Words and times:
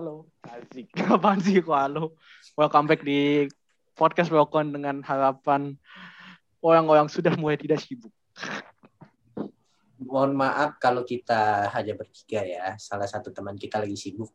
halo. 0.00 0.24
Asik. 0.48 0.88
Apaan 1.12 1.44
sih 1.44 1.60
kok 1.60 1.76
halo? 1.76 2.16
Welcome 2.56 2.88
back 2.88 3.04
di 3.04 3.44
podcast 3.92 4.32
Welcome 4.32 4.72
dengan 4.72 5.04
harapan 5.04 5.76
orang-orang 6.64 7.12
sudah 7.12 7.36
mulai 7.36 7.60
tidak 7.60 7.84
sibuk. 7.84 8.08
Mohon 10.00 10.40
maaf 10.40 10.80
kalau 10.80 11.04
kita 11.04 11.68
hanya 11.76 11.92
bertiga 12.00 12.40
ya. 12.48 12.80
Salah 12.80 13.04
satu 13.04 13.28
teman 13.28 13.60
kita 13.60 13.76
lagi 13.76 13.92
sibuk. 13.92 14.32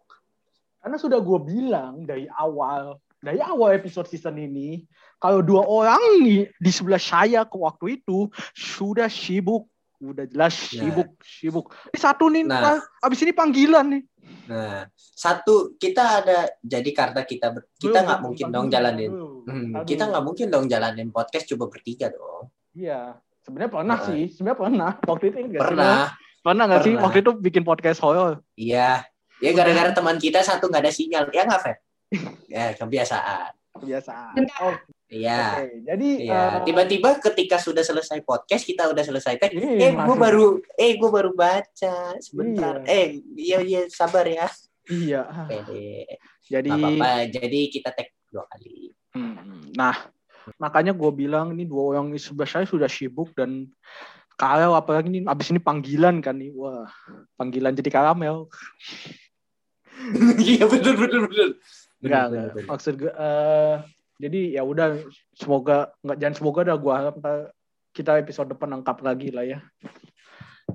Karena 0.78 1.02
sudah 1.02 1.18
gue 1.18 1.40
bilang 1.42 2.06
dari 2.06 2.30
awal, 2.30 3.02
dari 3.18 3.42
awal 3.42 3.74
episode 3.74 4.06
season 4.06 4.38
ini, 4.38 4.86
kalau 5.18 5.42
dua 5.42 5.66
orang 5.66 6.22
di, 6.22 6.46
di 6.62 6.70
sebelah 6.70 7.02
saya 7.02 7.42
ke 7.42 7.58
waktu 7.58 8.06
itu 8.06 8.30
sudah 8.54 9.10
sibuk, 9.10 9.66
udah 10.02 10.26
jelas 10.28 10.54
sibuk, 10.56 11.10
nah. 11.16 11.24
sibuk. 11.24 11.66
Ini 11.94 12.00
satu 12.00 12.26
nih, 12.32 12.44
nah. 12.44 12.80
abis 13.04 13.20
ini 13.24 13.32
panggilan 13.32 13.86
nih. 13.92 14.04
Nah, 14.50 14.90
satu 14.98 15.78
kita 15.78 16.26
ada 16.26 16.50
jadi 16.62 16.90
karena 16.94 17.22
kita 17.22 17.54
ber, 17.54 17.70
kita 17.78 18.02
nggak 18.02 18.22
mungkin 18.22 18.48
dong 18.50 18.68
jalanin, 18.74 19.12
hmm, 19.12 19.86
kita 19.86 20.10
nggak 20.10 20.24
mungkin 20.26 20.48
dong 20.50 20.66
jalanin 20.66 21.10
podcast 21.14 21.46
coba 21.54 21.70
bertiga 21.70 22.10
dong. 22.10 22.50
Iya, 22.74 23.18
sebenarnya 23.46 23.72
pernah 23.72 23.98
nah. 23.98 24.08
sih, 24.08 24.24
sebenarnya 24.34 24.60
pernah. 24.60 24.92
Waktu 25.06 25.26
itu 25.30 25.38
enggak 25.40 25.62
pernah. 25.62 25.94
Sih, 25.94 26.42
pernah 26.46 26.64
nggak 26.70 26.82
sih 26.86 26.94
waktu 26.98 27.18
itu 27.22 27.32
bikin 27.42 27.64
podcast 27.66 28.00
horror? 28.02 28.42
Iya, 28.58 29.06
Ya 29.44 29.52
gara-gara 29.52 29.92
teman 29.92 30.16
kita 30.16 30.40
satu 30.40 30.72
nggak 30.72 30.84
ada 30.88 30.94
sinyal. 30.94 31.24
Ya 31.36 31.44
nggak, 31.44 31.62
Fer? 31.62 31.76
ya 32.54 32.72
kebiasaan. 32.80 33.52
Kebiasaan. 33.76 34.34
Oh. 34.64 34.76
Iya. 35.16 35.44
Okay, 35.64 35.72
jadi 35.88 36.10
iya. 36.28 36.36
Uh, 36.36 36.58
tiba-tiba 36.68 37.10
ketika 37.24 37.56
sudah 37.56 37.84
selesai 37.88 38.20
podcast 38.28 38.64
kita 38.68 38.92
udah 38.92 39.04
selesai 39.04 39.40
kan. 39.40 39.50
Iya, 39.56 39.92
eh, 39.92 39.94
gue 39.96 40.16
baru 40.20 40.60
eh 40.76 40.92
gue 41.00 41.10
baru 41.10 41.32
baca 41.32 42.20
sebentar. 42.20 42.84
Iya. 42.84 42.92
Eh, 42.92 43.08
iya 43.40 43.60
iya 43.64 43.82
sabar 43.88 44.28
ya. 44.28 44.52
Iya. 44.92 45.24
Pede. 45.48 46.20
Jadi 46.46 46.70
apa-apa. 46.70 47.32
Jadi 47.32 47.60
kita 47.72 47.90
tag 47.96 48.12
dua 48.30 48.44
kali. 48.52 48.92
Hmm, 49.16 49.72
nah, 49.72 49.96
makanya 50.60 50.92
gue 50.92 51.12
bilang 51.16 51.56
ini 51.56 51.64
dua 51.64 51.96
orang 51.96 52.12
sebelah 52.20 52.50
saya 52.52 52.68
sudah 52.68 52.92
sibuk 52.92 53.32
dan 53.32 53.72
kalau 54.36 54.76
apalagi 54.76 55.08
ini 55.08 55.24
abis 55.24 55.56
ini 55.56 55.64
panggilan 55.64 56.20
kan 56.20 56.36
nih. 56.36 56.52
Wah, 56.52 56.92
panggilan 57.40 57.72
jadi 57.72 57.90
karamel. 57.90 58.52
Iya 60.38 60.68
betul 60.68 61.00
betul 61.00 61.26
betul. 61.26 61.50
Enggak, 62.04 62.24
enggak. 62.30 62.68
Maksud 62.68 62.94
gue 63.00 63.10
uh, 63.16 63.80
jadi 64.16 64.60
ya 64.60 64.64
udah 64.64 65.00
semoga 65.36 65.92
nggak 66.00 66.18
jangan 66.18 66.36
semoga 66.36 66.60
dah 66.64 66.78
gue 66.80 66.94
harap 66.94 67.16
kita 67.96 68.20
episode 68.20 68.52
depan 68.52 68.76
lengkap 68.76 68.98
lagi 69.04 69.32
lah 69.32 69.48
ya. 69.48 69.60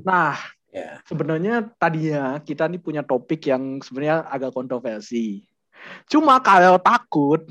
Nah, 0.00 0.36
yeah. 0.72 1.00
sebenarnya 1.04 1.68
tadinya 1.76 2.40
kita 2.40 2.64
nih 2.64 2.80
punya 2.80 3.04
topik 3.04 3.44
yang 3.44 3.84
sebenarnya 3.84 4.24
agak 4.24 4.56
kontroversi. 4.56 5.44
Cuma 6.08 6.40
kalau 6.40 6.80
takut 6.80 7.44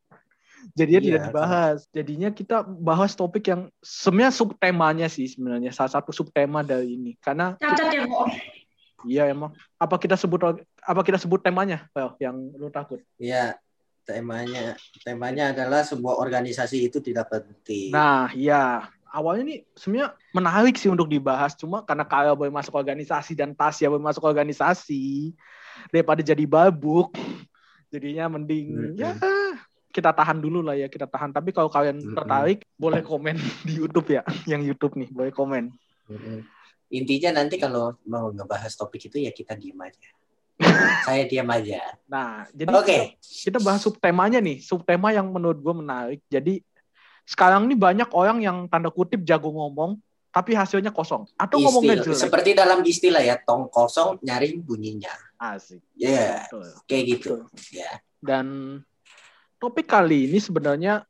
jadinya 0.78 1.00
yeah, 1.00 1.08
tidak 1.08 1.22
dibahas. 1.32 1.78
Jadinya 1.92 2.28
kita 2.32 2.64
bahas 2.64 3.16
topik 3.16 3.48
yang 3.48 3.72
sebenarnya 3.80 4.32
subtemanya 4.36 5.08
sih 5.08 5.28
sebenarnya 5.32 5.72
salah 5.72 5.92
satu 5.96 6.12
subtema 6.12 6.60
dari 6.60 7.00
ini 7.00 7.16
karena 7.20 7.56
cacat 7.56 7.88
ya 7.88 8.04
kok. 8.04 8.28
Iya 9.08 9.32
emang. 9.32 9.56
Apa 9.80 9.96
kita 9.96 10.16
sebut 10.20 10.60
apa 10.84 11.00
kita 11.00 11.16
sebut 11.16 11.40
temanya, 11.40 11.88
well, 11.96 12.20
yang 12.20 12.36
lu 12.52 12.68
takut? 12.68 13.00
Iya, 13.16 13.56
temanya 14.06 14.74
temanya 15.02 15.54
adalah 15.54 15.84
sebuah 15.86 16.18
organisasi 16.20 16.90
itu 16.90 16.98
tidak 17.00 17.30
penting. 17.30 17.92
Nah, 17.94 18.30
iya. 18.34 18.88
Awalnya 19.10 19.42
nih 19.42 19.58
sebenarnya 19.74 20.14
menarik 20.30 20.78
sih 20.78 20.86
untuk 20.86 21.10
dibahas, 21.10 21.58
cuma 21.58 21.82
karena 21.82 22.06
kalau 22.06 22.38
boleh 22.38 22.54
masuk 22.54 22.78
organisasi 22.78 23.34
dan 23.34 23.58
ya 23.58 23.90
boleh 23.90 24.06
masuk 24.06 24.22
organisasi 24.22 25.34
daripada 25.90 26.22
jadi 26.22 26.46
babuk, 26.46 27.18
jadinya 27.90 28.30
mending 28.30 28.94
hmm. 28.94 28.94
ya 28.94 29.18
kita 29.90 30.14
tahan 30.14 30.38
dulu 30.38 30.62
lah 30.62 30.78
ya 30.78 30.86
kita 30.86 31.10
tahan. 31.10 31.34
Tapi 31.34 31.50
kalau 31.50 31.66
kalian 31.66 31.98
tertarik, 32.14 32.62
boleh 32.78 33.02
komen 33.02 33.34
di 33.66 33.82
YouTube 33.82 34.14
ya, 34.14 34.22
yang 34.46 34.62
YouTube 34.62 34.94
nih 34.94 35.10
boleh 35.10 35.34
komen. 35.34 35.74
Hmm 36.06 36.46
intinya 36.90 37.40
nanti 37.40 37.56
kalau 37.56 37.94
mau 38.10 38.34
ngebahas 38.34 38.74
topik 38.74 39.06
itu 39.06 39.22
ya 39.22 39.30
kita 39.30 39.54
diem 39.54 39.78
aja 39.78 40.10
saya 41.06 41.22
diam 41.26 41.48
aja 41.48 41.80
nah 42.06 42.46
jadi 42.52 42.70
okay. 42.72 43.02
kita 43.20 43.58
bahas 43.60 43.80
subtemanya 43.82 44.38
nih 44.38 44.60
subtema 44.60 45.10
yang 45.10 45.28
menurut 45.28 45.58
gue 45.60 45.74
menarik 45.74 46.20
jadi 46.28 46.60
sekarang 47.24 47.70
ini 47.70 47.76
banyak 47.78 48.10
orang 48.10 48.38
yang 48.42 48.56
tanda 48.66 48.90
kutip 48.90 49.22
jago 49.22 49.54
ngomong 49.54 49.98
tapi 50.30 50.54
hasilnya 50.54 50.94
kosong 50.94 51.26
atau 51.34 51.58
Istil, 51.58 51.66
ngomongnya 51.66 51.96
jelek. 52.06 52.22
Seperti 52.22 52.50
dalam 52.54 52.86
istilah 52.86 53.18
ya, 53.18 53.34
tong 53.42 53.66
kosong 53.66 54.22
nyaring 54.22 54.62
bunyinya. 54.62 55.10
Asik. 55.34 55.82
Ya, 55.98 56.46
yeah, 56.46 56.78
kayak 56.86 57.18
gitu. 57.18 57.50
Ya. 57.74 57.82
Yeah. 57.82 57.94
Dan 58.22 58.46
topik 59.58 59.90
kali 59.90 60.30
ini 60.30 60.38
sebenarnya 60.38 61.02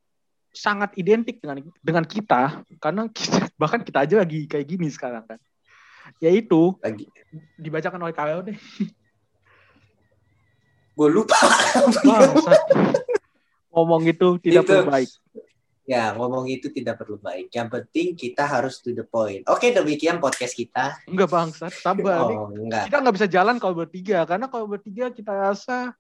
sangat 0.51 0.97
identik 0.97 1.39
dengan 1.39 1.63
dengan 1.79 2.05
kita 2.09 2.65
karena 2.81 3.07
kita, 3.13 3.39
bahkan 3.61 3.81
kita 3.85 4.09
aja 4.09 4.15
lagi 4.25 4.49
kayak 4.49 4.67
gini 4.67 4.89
sekarang 4.91 5.23
kan 5.29 5.39
yaitu 6.19 6.75
lagi 6.83 7.07
dibacakan 7.55 8.03
oleh 8.03 8.15
Karel 8.17 8.41
deh. 8.43 8.59
Gue 11.01 11.09
lupa. 11.09 11.41
ngomong 13.73 14.05
itu 14.05 14.37
tidak 14.45 14.69
itu, 14.69 14.69
perlu 14.69 14.85
baik. 14.93 15.11
Ya, 15.89 16.13
ngomong 16.13 16.45
itu 16.53 16.69
tidak 16.69 17.01
perlu 17.01 17.17
baik. 17.17 17.49
Yang 17.49 17.69
penting 17.73 18.09
kita 18.21 18.45
harus 18.45 18.85
to 18.85 18.93
the 18.93 19.09
point. 19.09 19.41
Oke, 19.49 19.73
demikian 19.73 20.21
podcast 20.21 20.53
kita. 20.53 21.01
Enggak 21.09 21.33
bangsat, 21.33 21.73
sabar. 21.73 22.29
Oh, 22.29 22.53
enggak. 22.53 22.93
Kita 22.93 23.01
nggak 23.01 23.17
bisa 23.17 23.29
jalan 23.33 23.57
kalau 23.57 23.81
bertiga 23.81 24.29
karena 24.29 24.53
kalau 24.53 24.69
bertiga 24.69 25.09
kita 25.09 25.33
rasa, 25.33 25.97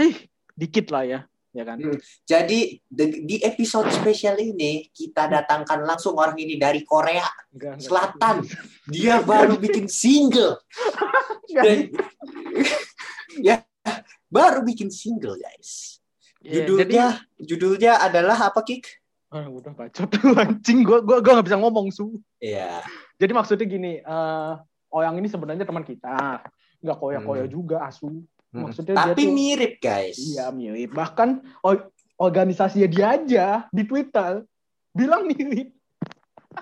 hei, 0.00 0.32
dikit 0.56 0.88
lah 0.88 1.04
ya 1.04 1.20
ya 1.52 1.64
kan? 1.64 1.78
Hmm. 1.80 1.98
Jadi 2.22 2.78
di 2.86 3.36
episode 3.42 3.88
spesial 3.90 4.38
ini 4.38 4.86
kita 4.94 5.26
datangkan 5.26 5.82
langsung 5.82 6.14
orang 6.14 6.38
ini 6.38 6.60
dari 6.60 6.86
Korea 6.86 7.26
enggak, 7.50 7.82
Selatan. 7.82 8.46
Enggak. 8.46 8.64
Dia 8.88 9.14
baru 9.24 9.54
bikin 9.58 9.90
single. 9.90 10.60
Dan, 11.48 11.90
ya, 13.46 13.64
baru 14.28 14.64
bikin 14.64 14.92
single, 14.92 15.36
guys. 15.36 16.00
Yeah, 16.38 16.62
judulnya 16.64 16.86
jadi, 17.18 17.44
judulnya 17.44 17.92
adalah 17.98 18.38
apa, 18.52 18.62
Kik? 18.62 18.86
Ah, 19.28 19.44
udah 19.50 19.74
bacot 19.76 20.08
anjing 20.40 20.86
gua 20.86 21.04
gua 21.04 21.20
gua 21.20 21.42
gak 21.42 21.52
bisa 21.52 21.58
ngomong 21.60 21.92
su. 21.92 22.16
Iya. 22.40 22.80
Yeah. 22.80 22.80
Jadi 23.18 23.32
maksudnya 23.34 23.66
gini, 23.66 23.92
uh, 24.06 24.56
orang 24.94 25.18
ini 25.20 25.28
sebenarnya 25.28 25.66
teman 25.66 25.84
kita, 25.84 26.40
nggak 26.80 26.96
koya-koya 26.96 27.44
hmm. 27.44 27.52
juga 27.52 27.82
asu 27.84 28.22
Hmm. 28.48 28.64
Maksudnya 28.64 28.96
Tapi 28.96 29.28
tuh, 29.28 29.32
mirip 29.36 29.74
guys. 29.76 30.16
Iya 30.16 30.48
mirip. 30.48 30.96
Bahkan 30.96 31.44
organisasinya 32.16 32.88
dia 32.88 33.06
aja 33.20 33.46
di 33.68 33.84
Twitter 33.84 34.40
bilang 34.92 35.28
mirip. 35.28 35.72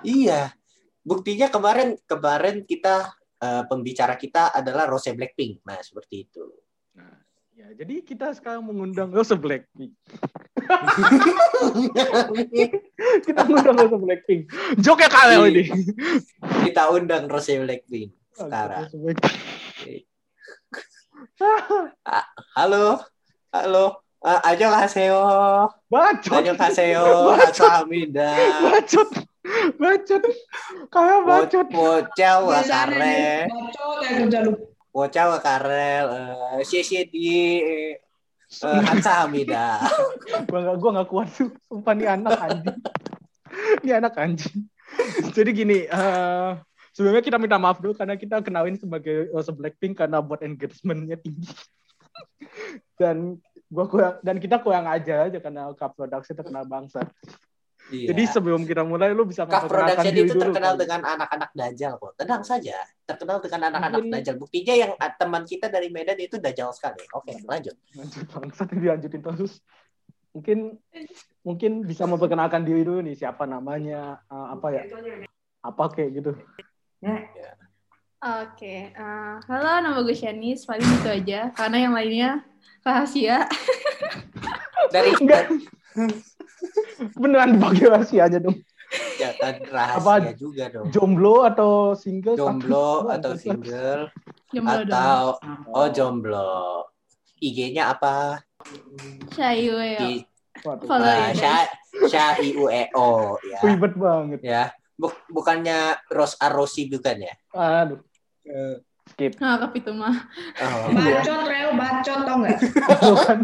iya. 0.03 0.51
Buktinya 1.07 1.47
kemarin 1.47 1.95
kemarin 2.03 2.67
kita 2.67 3.15
uh, 3.39 3.63
pembicara 3.71 4.19
kita 4.19 4.51
adalah 4.51 4.91
Rose 4.91 5.15
Blackpink. 5.15 5.63
Nah 5.63 5.79
seperti 5.79 6.27
itu. 6.27 6.51
Nah, 6.99 7.23
ya 7.57 7.73
jadi 7.73 8.05
kita 8.05 8.37
sekarang 8.37 8.69
mengundang 8.69 9.09
Rose 9.09 9.33
Blackpink. 9.33 9.97
kita 13.25 13.41
undang 13.49 13.77
Rose 13.81 13.97
Blackpink. 13.97 14.53
Jok 14.77 15.01
ya 15.01 15.09
kalian 15.09 15.41
ini. 15.49 15.65
Kita 16.69 16.93
undang 16.93 17.33
Rose 17.33 17.57
Blackpink 17.57 18.13
sekarang. 18.37 18.93
halo, 22.53 23.01
halo. 23.49 23.85
Uh, 24.21 24.41
ayo 24.53 24.69
kaseo. 24.77 25.25
Bacot. 25.89 26.45
Ayo 26.45 26.53
kaseo. 26.61 27.41
Kamsahamnida. 27.41 28.37
Bacot. 28.69 29.11
Bacot. 29.81 30.23
Kayak 30.93 31.21
bacot. 31.25 31.67
Bocah 31.73 32.37
wakare. 32.45 33.49
Bacot 33.49 33.97
ya 34.05 34.11
kerja 34.21 34.41
lu. 34.45 34.76
Bocah 34.97 35.25
wakare. 35.37 36.09
Uh, 36.09 36.65
cie 36.65 37.05
di 37.05 37.61
uh, 38.65 38.81
Kamsahamida. 38.81 39.85
gua 40.49 40.61
gak, 40.73 40.77
gua 40.81 40.91
gak 40.97 41.09
kuat 41.13 41.29
tuh. 41.37 41.53
Sumpah 41.69 41.93
nih 41.93 42.09
anak 42.09 42.41
anjing. 42.41 42.81
Ini 43.85 43.93
anak 44.01 44.17
anjing. 44.17 44.65
Jadi 45.37 45.51
gini, 45.53 45.85
uh, 45.93 46.57
sebelumnya 46.97 47.21
kita 47.21 47.37
minta 47.37 47.61
maaf 47.61 47.77
dulu 47.77 47.93
karena 47.93 48.17
kita 48.17 48.41
kenalin 48.41 48.81
sebagai 48.81 49.29
Rose 49.37 49.53
Blackpink 49.53 50.01
karena 50.01 50.25
buat 50.25 50.41
engagementnya 50.41 51.21
tinggi 51.21 51.53
dan 52.97 53.37
gua 53.69 53.85
kurang 53.85 54.17
dan 54.25 54.41
kita 54.41 54.57
kurang 54.65 54.89
aja 54.89 55.29
aja 55.29 55.37
karena 55.37 55.69
Cup 55.77 55.93
Production 55.93 56.37
terkenal 56.41 56.65
bangsa 56.65 57.05
Iya. 57.87 58.11
Jadi 58.11 58.23
sebelum 58.27 58.67
kita 58.67 58.83
mulai 58.83 59.15
lu 59.15 59.23
bisa 59.23 59.47
Cup 59.47 59.71
Production 59.71 60.11
itu 60.11 60.35
terkenal 60.35 60.75
dulu, 60.75 60.83
dengan 60.83 61.01
anak-anak 61.07 61.51
dajal 61.55 61.93
kok. 62.03 62.13
Tenang 62.19 62.43
saja, 62.43 62.77
terkenal 63.07 63.39
dengan 63.39 63.71
anak-anak 63.71 64.03
dajal. 64.11 64.35
Buktinya 64.43 64.75
yang 64.75 64.93
teman 64.99 65.47
kita 65.47 65.71
dari 65.71 65.87
Medan 65.95 66.19
itu 66.19 66.43
dajal 66.43 66.75
sekali. 66.75 67.07
Oke, 67.15 67.39
lanjut. 67.47 67.79
Lanjut 67.95 68.27
bangsa 68.27 68.67
dilanjutin 68.67 69.23
terus. 69.23 69.63
Mungkin 70.35 70.75
mungkin 71.47 71.73
bisa 71.87 72.05
memperkenalkan 72.11 72.67
diri 72.67 72.83
dulu 72.83 73.07
nih 73.07 73.15
siapa 73.15 73.47
namanya, 73.47 74.19
uh, 74.29 74.59
apa 74.59 74.67
ya? 74.75 74.83
Apa 75.63 75.85
kayak 75.95 76.11
gitu. 76.19 76.33
Ya. 77.01 77.23
Oke, 78.17 78.59
okay. 78.59 78.81
uh, 78.99 79.39
halo 79.47 79.85
nama 79.85 80.03
gue 80.03 80.17
Shani, 80.17 80.59
paling 80.59 80.83
itu 80.83 81.09
aja, 81.09 81.53
karena 81.55 81.77
yang 81.87 81.95
lainnya 81.95 82.31
rahasia. 82.83 83.47
Dari 84.91 85.15
enggak. 85.21 85.45
Beneran 87.21 87.57
dibagi 87.57 87.85
rahasianya 87.87 88.39
dong. 88.41 88.59
Ya 89.19 89.35
kan 89.37 89.59
rahasia 89.67 90.31
Apa, 90.31 90.33
juga 90.39 90.65
dong. 90.71 90.87
Jomblo 90.95 91.43
atau 91.45 91.93
single? 91.99 92.37
Jomblo 92.39 93.11
atau 93.11 93.33
single. 93.35 94.09
Jomblo 94.55 94.87
atau 94.87 94.87
dong. 94.87 95.35
oh 95.75 95.89
jomblo. 95.91 96.87
IG-nya 97.43 97.93
apa? 97.93 98.41
Syaiueo. 99.35 100.01
Di, 100.01 100.25
Follow 100.65 101.05
uh, 101.05 101.67
Syaiueo 102.09 103.37
ya. 103.45 103.61
Ribet 103.61 103.93
banget. 103.99 104.41
Ya. 104.41 104.65
Bukannya 105.29 106.01
Ros 106.09 106.41
Arosi 106.41 106.89
bukan 106.89 107.29
ya? 107.29 107.35
Aduh 107.53 108.01
uh, 108.51 108.77
skip. 109.13 109.33
Ngakap 109.39 109.71
itu 109.79 109.91
mah. 109.95 110.17
Oh. 110.63 110.87
Bacot, 110.95 111.41
Rel, 111.47 111.71
bacot 112.01 112.19
tau 112.25 112.37
gak? 112.45 112.59
Bukan. 113.01 113.39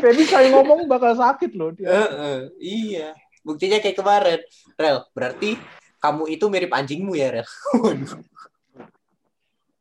Feby 0.00 0.24
saya 0.24 0.48
ngomong 0.54 0.88
bakal 0.88 1.12
sakit 1.16 1.52
loh 1.56 1.70
dia. 1.76 1.88
Uh, 1.88 2.00
uh, 2.00 2.38
iya. 2.56 3.12
Buktinya 3.44 3.80
kayak 3.80 3.96
kemarin. 3.96 4.40
Rel, 4.76 5.04
berarti 5.12 5.56
kamu 6.00 6.32
itu 6.32 6.44
mirip 6.48 6.72
anjingmu 6.72 7.12
ya, 7.16 7.28
Rel? 7.40 7.48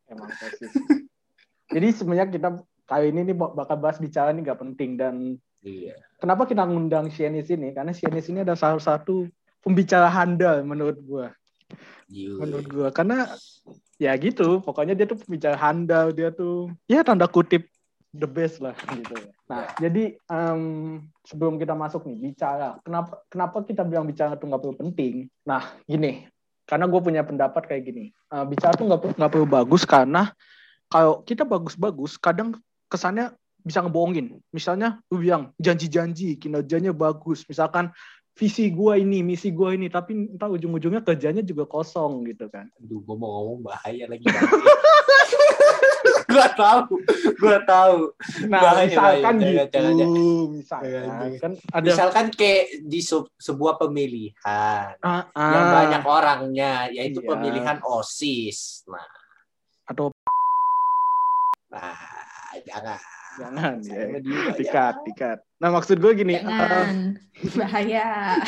Emang 0.10 0.32
sih. 0.34 0.70
Jadi 1.70 1.88
sebenarnya 1.94 2.28
kita 2.34 2.50
kali 2.90 3.14
ini 3.14 3.30
nih 3.30 3.36
bakal 3.38 3.78
bahas 3.78 4.02
bicara 4.02 4.34
nih 4.34 4.42
gak 4.50 4.60
penting 4.66 4.98
dan 4.98 5.38
iya. 5.62 5.94
kenapa 6.18 6.50
kita 6.50 6.66
ngundang 6.66 7.14
Shienis 7.14 7.54
ini? 7.54 7.70
Karena 7.78 7.94
Shienis 7.94 8.26
ini 8.34 8.42
ada 8.42 8.58
salah 8.58 8.82
satu 8.82 9.30
pembicara 9.62 10.10
handal 10.10 10.66
menurut 10.66 10.98
gua. 11.06 11.30
You. 12.10 12.42
Menurut 12.42 12.66
gua 12.66 12.90
karena 12.90 13.30
ya 14.00 14.16
gitu 14.16 14.64
pokoknya 14.64 14.96
dia 14.96 15.06
tuh 15.06 15.20
pembicara 15.20 15.60
handal 15.60 16.16
dia 16.16 16.32
tuh. 16.32 16.72
Ya 16.88 17.04
tanda 17.04 17.28
kutip 17.28 17.68
the 18.16 18.26
best 18.26 18.58
lah 18.64 18.74
gitu. 18.96 19.20
Nah 19.46 19.70
yeah. 19.70 19.70
jadi 19.78 20.04
um, 20.32 21.04
sebelum 21.28 21.62
kita 21.62 21.78
masuk 21.78 22.08
nih 22.10 22.32
bicara 22.32 22.80
kenapa 22.82 23.22
kenapa 23.30 23.62
kita 23.68 23.86
bilang 23.86 24.10
bicara 24.10 24.40
tuh 24.40 24.50
nggak 24.50 24.62
perlu 24.64 24.76
penting? 24.80 25.30
Nah 25.46 25.78
gini 25.86 26.26
karena 26.66 26.86
gue 26.86 27.02
punya 27.02 27.22
pendapat 27.22 27.68
kayak 27.68 27.84
gini. 27.86 28.06
Uh, 28.32 28.46
bicara 28.48 28.74
tuh 28.74 28.88
nggak 28.88 29.20
nggak 29.20 29.32
perlu 29.36 29.46
bagus 29.46 29.84
karena 29.86 30.34
kalau 30.90 31.22
kita 31.22 31.46
bagus-bagus 31.46 32.18
kadang 32.18 32.58
kesannya 32.90 33.36
bisa 33.62 33.84
ngebohongin. 33.84 34.42
Misalnya 34.50 34.98
lu 35.12 35.22
bilang 35.22 35.54
janji-janji 35.62 36.40
kinerjanya 36.42 36.96
bagus. 36.96 37.46
Misalkan 37.46 37.94
visi 38.40 38.72
gue 38.72 38.94
ini, 39.04 39.20
misi 39.20 39.52
gue 39.52 39.76
ini, 39.76 39.92
tapi 39.92 40.32
entah 40.32 40.48
ujung-ujungnya 40.48 41.04
kerjanya 41.04 41.44
juga 41.44 41.68
kosong 41.68 42.24
gitu 42.32 42.48
kan. 42.48 42.72
Aduh, 42.80 43.04
gue 43.04 43.16
mau 43.20 43.36
ngomong 43.36 43.68
bahaya 43.68 44.08
lagi. 44.08 44.24
gue 46.32 46.48
tahu, 46.56 47.04
gue 47.36 47.58
tahu. 47.68 48.16
Nah, 48.48 48.62
bahaya, 48.64 48.88
misalkan 48.88 49.36
bahaya. 49.44 49.52
gitu, 49.52 49.76
jangan, 49.76 49.94
jangan. 50.00 50.48
misalkan 50.56 51.32
kan 51.44 51.52
ada 51.76 51.88
misalkan 51.92 52.26
kayak 52.32 52.64
di 52.88 53.02
sebuah 53.44 53.76
pemilihan 53.76 54.96
uh, 55.04 55.28
uh, 55.36 55.38
yang 55.52 55.68
banyak 55.76 56.04
orangnya, 56.08 56.88
yaitu 56.96 57.20
iya. 57.20 57.28
pemilihan 57.28 57.78
osis. 57.84 58.88
Nah, 58.88 59.04
atau 59.84 60.16
nah, 61.76 61.92
jangan 62.64 63.00
jangan 63.36 63.74
ya. 63.84 64.00
Tikat, 64.56 64.96
tikat. 65.04 65.49
Nah 65.60 65.70
maksud 65.76 66.00
gue 66.00 66.12
gini. 66.16 66.40
Jangan. 66.40 67.20
Uh, 67.20 67.56
Bahaya. 67.60 68.40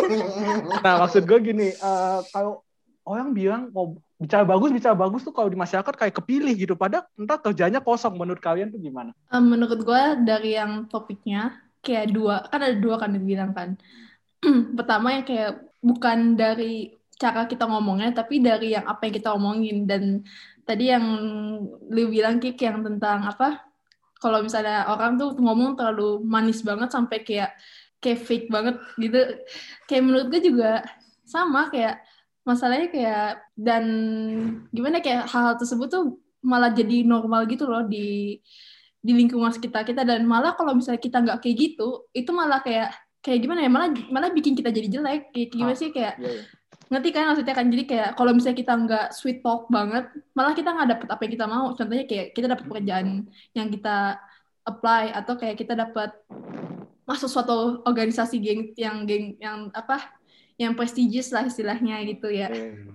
nah 0.86 1.02
maksud 1.02 1.26
gue 1.26 1.38
gini. 1.42 1.74
Uh, 1.82 2.22
kalau 2.30 2.62
orang 3.02 3.34
bilang 3.34 3.62
oh, 3.74 3.98
bicara 4.22 4.46
bagus, 4.46 4.70
bicara 4.70 4.94
bagus 4.94 5.26
tuh 5.26 5.34
kalau 5.34 5.50
di 5.50 5.58
masyarakat 5.58 5.90
kayak 5.90 6.14
kepilih 6.22 6.54
gitu. 6.54 6.74
Padahal 6.78 7.10
entah 7.18 7.42
kerjanya 7.42 7.82
kosong. 7.82 8.14
Menurut 8.14 8.38
kalian 8.38 8.70
tuh 8.70 8.78
gimana? 8.78 9.10
Um, 9.34 9.50
menurut 9.50 9.82
gue 9.82 10.02
dari 10.22 10.54
yang 10.54 10.86
topiknya 10.86 11.58
kayak 11.82 12.14
dua. 12.14 12.46
Kan 12.46 12.62
ada 12.62 12.76
dua 12.78 13.02
kan 13.02 13.10
dibilang 13.10 13.50
kan. 13.50 13.74
Pertama 14.78 15.18
yang 15.18 15.26
kayak 15.26 15.52
bukan 15.82 16.38
dari 16.38 16.94
cara 17.20 17.44
kita 17.50 17.68
ngomongnya, 17.68 18.14
tapi 18.16 18.40
dari 18.40 18.72
yang 18.72 18.86
apa 18.88 19.10
yang 19.10 19.14
kita 19.18 19.30
omongin 19.36 19.84
dan 19.84 20.24
tadi 20.64 20.88
yang 20.88 21.04
lu 21.90 22.02
bilang 22.08 22.38
Kik 22.38 22.56
yang 22.62 22.80
tentang 22.86 23.26
apa 23.26 23.69
kalau 24.20 24.44
misalnya 24.44 24.84
orang 24.92 25.16
tuh 25.16 25.32
ngomong 25.40 25.74
terlalu 25.80 26.20
manis 26.20 26.60
banget 26.60 26.92
sampai 26.92 27.24
kayak 27.24 27.56
kayak 27.98 28.20
fake 28.20 28.46
banget 28.52 28.76
gitu. 29.00 29.20
Kayak 29.88 30.02
menurut 30.04 30.26
gue 30.28 30.40
juga 30.44 30.84
sama 31.24 31.72
kayak 31.72 32.04
masalahnya 32.44 32.88
kayak 32.92 33.40
dan 33.56 33.84
gimana 34.70 35.00
kayak 35.00 35.28
hal-hal 35.28 35.56
tersebut 35.56 35.88
tuh 35.88 36.04
malah 36.40 36.72
jadi 36.72 37.04
normal 37.04 37.44
gitu 37.48 37.68
loh 37.68 37.84
di 37.88 38.40
di 39.00 39.12
lingkungan 39.16 39.50
sekitar 39.50 39.88
kita. 39.88 40.04
Dan 40.04 40.28
malah 40.28 40.52
kalau 40.52 40.76
misalnya 40.76 41.00
kita 41.00 41.24
nggak 41.24 41.40
kayak 41.40 41.56
gitu 41.56 42.08
itu 42.12 42.30
malah 42.30 42.60
kayak 42.60 42.92
kayak 43.24 43.40
gimana 43.40 43.64
ya 43.64 43.70
malah 43.72 43.88
malah 44.12 44.30
bikin 44.30 44.52
kita 44.52 44.68
jadi 44.68 45.00
jelek. 45.00 45.32
Kayak 45.32 45.48
gimana 45.48 45.76
sih 45.76 45.90
kayak 45.90 46.20
iya, 46.20 46.28
iya 46.28 46.59
ngerti 46.90 47.08
kan 47.14 47.30
maksudnya 47.30 47.54
kan? 47.54 47.66
Jadi 47.70 47.84
kayak 47.86 48.10
kalau 48.18 48.34
misalnya 48.34 48.58
kita 48.58 48.74
nggak 48.74 49.06
sweet 49.14 49.38
talk 49.46 49.70
banget 49.70 50.10
malah 50.34 50.52
kita 50.52 50.74
nggak 50.74 50.88
dapet 50.98 51.08
apa 51.08 51.20
yang 51.24 51.32
kita 51.38 51.46
mau. 51.46 51.66
Contohnya 51.72 52.04
kayak 52.04 52.26
kita 52.34 52.46
dapet 52.50 52.64
pekerjaan 52.66 53.30
yang 53.54 53.68
kita 53.70 54.18
apply 54.66 55.14
atau 55.14 55.34
kayak 55.38 55.56
kita 55.56 55.78
dapat 55.78 56.10
masuk 57.08 57.30
suatu 57.30 57.82
organisasi 57.86 58.36
geng 58.38 58.62
yang 58.78 59.02
geng 59.06 59.34
yang 59.42 59.70
apa 59.74 60.14
yang 60.60 60.76
prestigious 60.76 61.32
lah 61.32 61.48
istilahnya 61.48 62.04
gitu 62.04 62.28
ya. 62.28 62.52
Hmm. 62.52 62.92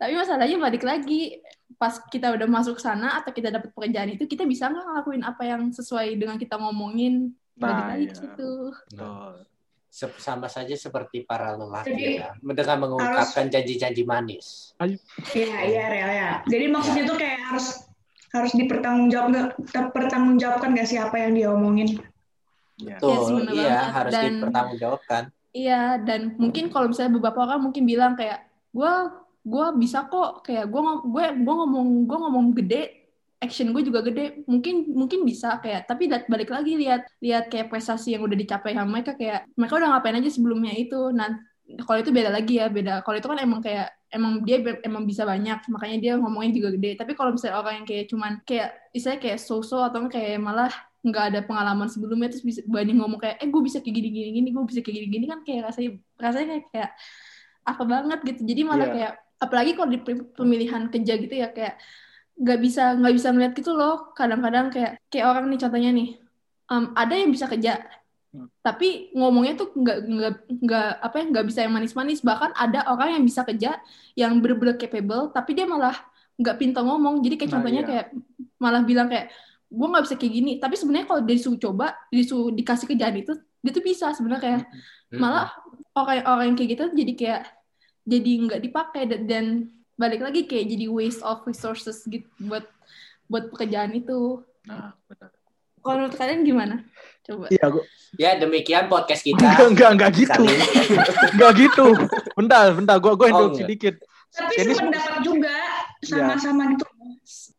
tapi 0.00 0.12
masalahnya 0.12 0.56
balik 0.60 0.84
lagi 0.84 1.40
pas 1.76 2.00
kita 2.08 2.32
udah 2.32 2.48
masuk 2.48 2.80
sana 2.80 3.20
atau 3.20 3.32
kita 3.32 3.52
dapat 3.52 3.68
pekerjaan 3.72 4.16
itu 4.16 4.24
kita 4.24 4.48
bisa 4.48 4.72
nggak 4.72 4.84
ngelakuin 4.84 5.22
apa 5.24 5.42
yang 5.44 5.62
sesuai 5.70 6.16
dengan 6.16 6.40
kita 6.40 6.56
ngomongin? 6.56 7.36
Balik 7.56 7.84
nah, 7.84 7.88
lagi 7.88 8.06
iya. 8.12 8.16
gitu 8.20 8.52
nah 8.96 9.32
sama 9.96 10.44
saja 10.52 10.76
seperti 10.76 11.24
para 11.24 11.56
lelaki 11.56 11.88
Jadi, 11.88 12.20
ya, 12.20 12.36
dengan 12.36 12.76
mengungkapkan 12.84 13.48
janji-janji 13.48 14.04
manis. 14.04 14.76
Iya, 15.32 15.56
iya, 15.64 15.84
real 15.88 16.10
ya. 16.12 16.30
Jadi 16.44 16.64
maksudnya 16.68 17.04
ya. 17.04 17.10
tuh 17.10 17.16
kayak 17.16 17.40
harus 17.48 17.66
harus 18.36 18.52
dipertanggungjawabkan 18.52 19.56
dipertanggungjawabkan 19.56 20.76
gak 20.76 20.88
sih 20.92 21.00
apa 21.00 21.16
yang 21.16 21.32
dia 21.32 21.48
omongin? 21.48 21.96
Betul, 22.76 23.48
yes, 23.48 23.56
iya 23.56 23.80
harus 23.88 24.12
dan, 24.12 24.24
dipertanggungjawabkan. 24.36 25.22
Iya, 25.56 25.82
dan 26.04 26.20
mungkin 26.36 26.68
kalau 26.68 26.92
misalnya 26.92 27.16
beberapa 27.16 27.48
orang 27.48 27.60
mungkin 27.64 27.88
bilang 27.88 28.12
kayak 28.12 28.44
gue 28.76 28.92
gue 29.46 29.66
bisa 29.80 30.04
kok 30.10 30.44
kayak 30.44 30.68
gue 30.68 30.80
gue 31.08 31.24
gue 31.40 31.54
ngomong 31.56 32.04
gue 32.04 32.18
ngomong 32.18 32.46
gede 32.52 32.95
action 33.40 33.70
gue 33.72 33.82
juga 33.84 34.00
gede. 34.00 34.44
Mungkin 34.48 34.92
mungkin 34.92 35.20
bisa 35.28 35.60
kayak 35.60 35.88
tapi 35.88 36.08
balik 36.08 36.48
lagi 36.48 36.76
lihat 36.76 37.04
lihat 37.20 37.52
kayak 37.52 37.68
prestasi 37.68 38.16
yang 38.16 38.24
udah 38.24 38.36
dicapai 38.36 38.72
sama 38.72 38.88
mereka 39.00 39.12
kayak 39.14 39.44
mereka 39.54 39.74
udah 39.76 39.88
ngapain 39.96 40.16
aja 40.18 40.30
sebelumnya 40.32 40.72
itu. 40.72 41.12
Nah 41.12 41.36
kalau 41.82 41.98
itu 42.00 42.10
beda 42.14 42.30
lagi 42.32 42.62
ya 42.62 42.70
beda. 42.72 43.02
Kalau 43.04 43.16
itu 43.18 43.28
kan 43.28 43.38
emang 43.42 43.60
kayak 43.60 43.92
emang 44.08 44.46
dia 44.46 44.62
emang 44.86 45.04
bisa 45.04 45.26
banyak 45.26 45.66
makanya 45.68 45.96
dia 46.00 46.12
ngomongin 46.16 46.52
juga 46.56 46.72
gede. 46.78 46.96
Tapi 46.96 47.12
kalau 47.12 47.34
misalnya 47.34 47.56
orang 47.60 47.74
yang 47.82 47.86
kayak 47.86 48.04
cuman 48.08 48.32
kayak 48.46 48.68
istilahnya 48.94 49.20
kayak 49.20 49.38
so-so 49.42 49.82
atau 49.84 50.06
kayak 50.08 50.40
malah 50.40 50.72
nggak 51.06 51.24
ada 51.34 51.40
pengalaman 51.46 51.86
sebelumnya 51.86 52.34
terus 52.34 52.42
bisa 52.42 52.60
banding 52.66 52.98
ngomong 52.98 53.22
kayak 53.22 53.38
eh 53.38 53.46
gue 53.46 53.62
bisa 53.62 53.78
kayak 53.78 53.94
gini 53.94 54.08
gini 54.10 54.30
gini 54.42 54.48
gue 54.50 54.64
bisa 54.66 54.80
kayak 54.82 54.94
gini 54.98 55.06
gini 55.06 55.26
kan 55.30 55.38
kayak 55.46 55.70
rasanya 55.70 55.90
rasanya 56.18 56.46
kayak, 56.50 56.64
kayak 56.74 56.90
apa 57.66 57.82
banget 57.84 58.18
gitu. 58.26 58.40
Jadi 58.42 58.60
malah 58.66 58.78
yeah. 58.78 58.94
kayak 58.94 59.12
apalagi 59.36 59.70
kalau 59.76 59.88
di 59.92 59.98
pemilihan 60.32 60.82
kerja 60.88 61.12
gitu 61.20 61.34
ya 61.36 61.48
kayak 61.52 61.76
nggak 62.36 62.58
bisa 62.60 62.82
nggak 63.00 63.14
bisa 63.16 63.28
melihat 63.32 63.52
gitu 63.56 63.72
loh 63.72 64.12
kadang-kadang 64.12 64.68
kayak 64.68 65.00
kayak 65.08 65.26
orang 65.26 65.48
nih 65.48 65.60
contohnya 65.60 65.90
nih 65.96 66.08
um, 66.68 66.92
ada 66.92 67.14
yang 67.16 67.32
bisa 67.32 67.48
kerja 67.48 67.80
hmm. 68.36 68.48
tapi 68.60 69.10
ngomongnya 69.16 69.56
tuh 69.56 69.72
nggak 69.72 69.98
nggak 70.04 70.34
nggak 70.60 70.88
apa 71.00 71.14
ya 71.16 71.24
nggak 71.32 71.46
bisa 71.48 71.58
yang 71.64 71.72
manis-manis 71.72 72.20
bahkan 72.20 72.52
ada 72.52 72.84
orang 72.92 73.16
yang 73.16 73.24
bisa 73.24 73.40
kerja 73.48 73.80
yang 74.12 74.36
bener-bener 74.44 74.76
capable 74.76 75.32
tapi 75.32 75.56
dia 75.56 75.64
malah 75.64 75.96
nggak 76.36 76.56
pintar 76.60 76.84
ngomong 76.84 77.24
jadi 77.24 77.34
kayak 77.40 77.48
nah, 77.48 77.54
contohnya 77.56 77.82
iya. 77.82 77.88
kayak 77.88 78.06
malah 78.60 78.82
bilang 78.84 79.08
kayak 79.08 79.32
gue 79.66 79.86
nggak 79.88 80.04
bisa 80.04 80.14
kayak 80.20 80.32
gini 80.36 80.52
tapi 80.60 80.74
sebenarnya 80.76 81.06
kalau 81.08 81.20
dia 81.24 81.36
disuruh 81.40 81.60
coba 81.60 81.86
disuruh 82.12 82.52
dikasih 82.52 82.86
kerjaan 82.92 83.16
itu 83.16 83.32
dia 83.64 83.72
tuh 83.72 83.84
bisa 83.84 84.12
sebenarnya 84.12 84.42
kayak 84.44 84.60
hmm. 84.68 85.18
malah 85.18 85.48
orang-orang 85.96 86.52
yang 86.52 86.56
kayak 86.60 86.70
gitu 86.76 86.84
jadi 86.92 87.12
kayak 87.16 87.42
jadi 88.06 88.30
nggak 88.46 88.60
dipakai 88.62 89.02
dan 89.24 89.72
balik 89.96 90.20
lagi 90.20 90.44
kayak 90.44 90.68
jadi 90.68 90.86
waste 90.92 91.24
of 91.24 91.42
resources 91.48 92.04
gitu 92.04 92.28
buat 92.44 92.64
buat 93.26 93.48
pekerjaan 93.50 93.96
itu. 93.96 94.44
Nah, 94.68 94.94
benar. 95.08 95.32
Kalau 95.80 95.96
menurut 96.02 96.16
kalian 96.18 96.40
gimana? 96.42 96.74
Coba. 97.22 97.46
Iya, 97.46 97.64
gua... 97.70 97.82
Ya, 98.18 98.30
demikian 98.38 98.90
podcast 98.90 99.22
kita. 99.22 99.38
enggak, 99.38 99.70
enggak, 99.70 99.90
enggak 99.94 100.10
gitu. 100.18 100.42
enggak 101.38 101.52
gitu. 101.58 101.86
Bentar, 102.34 102.74
bentar, 102.74 102.96
gua 102.98 103.14
gua 103.14 103.28
interupsi 103.30 103.62
oh, 103.62 103.68
dikit. 103.70 103.94
Tapi 104.34 104.52
Jadi, 104.52 104.72
sependapat 104.76 105.20
juga 105.22 105.54
sama-sama 106.02 106.62
ya. 106.66 106.70
gitu. 106.74 106.84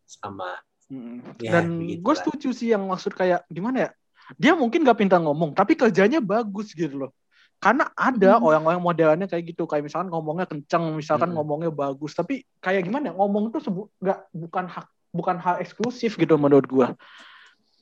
Sama. 0.06 0.50
Hmm. 0.88 1.20
Ya, 1.42 1.60
Dan 1.60 1.84
gue 2.00 2.14
setuju 2.16 2.48
sih 2.56 2.72
yang 2.72 2.86
maksud 2.88 3.12
kayak 3.12 3.44
gimana 3.52 3.88
ya? 3.88 3.90
Dia 4.36 4.52
mungkin 4.56 4.84
gak 4.84 5.00
pintar 5.00 5.20
ngomong, 5.24 5.56
tapi 5.56 5.72
kerjanya 5.76 6.20
bagus 6.20 6.72
gitu 6.76 7.08
loh. 7.08 7.10
Karena 7.58 7.90
ada 7.98 8.38
orang-orang 8.38 8.78
modelnya 8.78 9.26
kayak 9.26 9.54
gitu. 9.54 9.66
Kayak 9.66 9.90
misalkan 9.90 10.14
ngomongnya 10.14 10.46
kenceng 10.46 10.94
misalkan 10.94 11.34
hmm. 11.34 11.36
ngomongnya 11.42 11.70
bagus. 11.74 12.14
Tapi 12.14 12.46
kayak 12.62 12.86
gimana 12.86 13.10
ya, 13.10 13.14
ngomong 13.18 13.50
tuh 13.50 13.60
sebu 13.62 13.82
nggak 13.98 14.18
bukan 14.30 14.64
hak 14.70 14.86
bukan 15.10 15.36
hal 15.42 15.58
eksklusif 15.58 16.14
gitu 16.14 16.38
menurut 16.38 16.66
gua. 16.70 16.88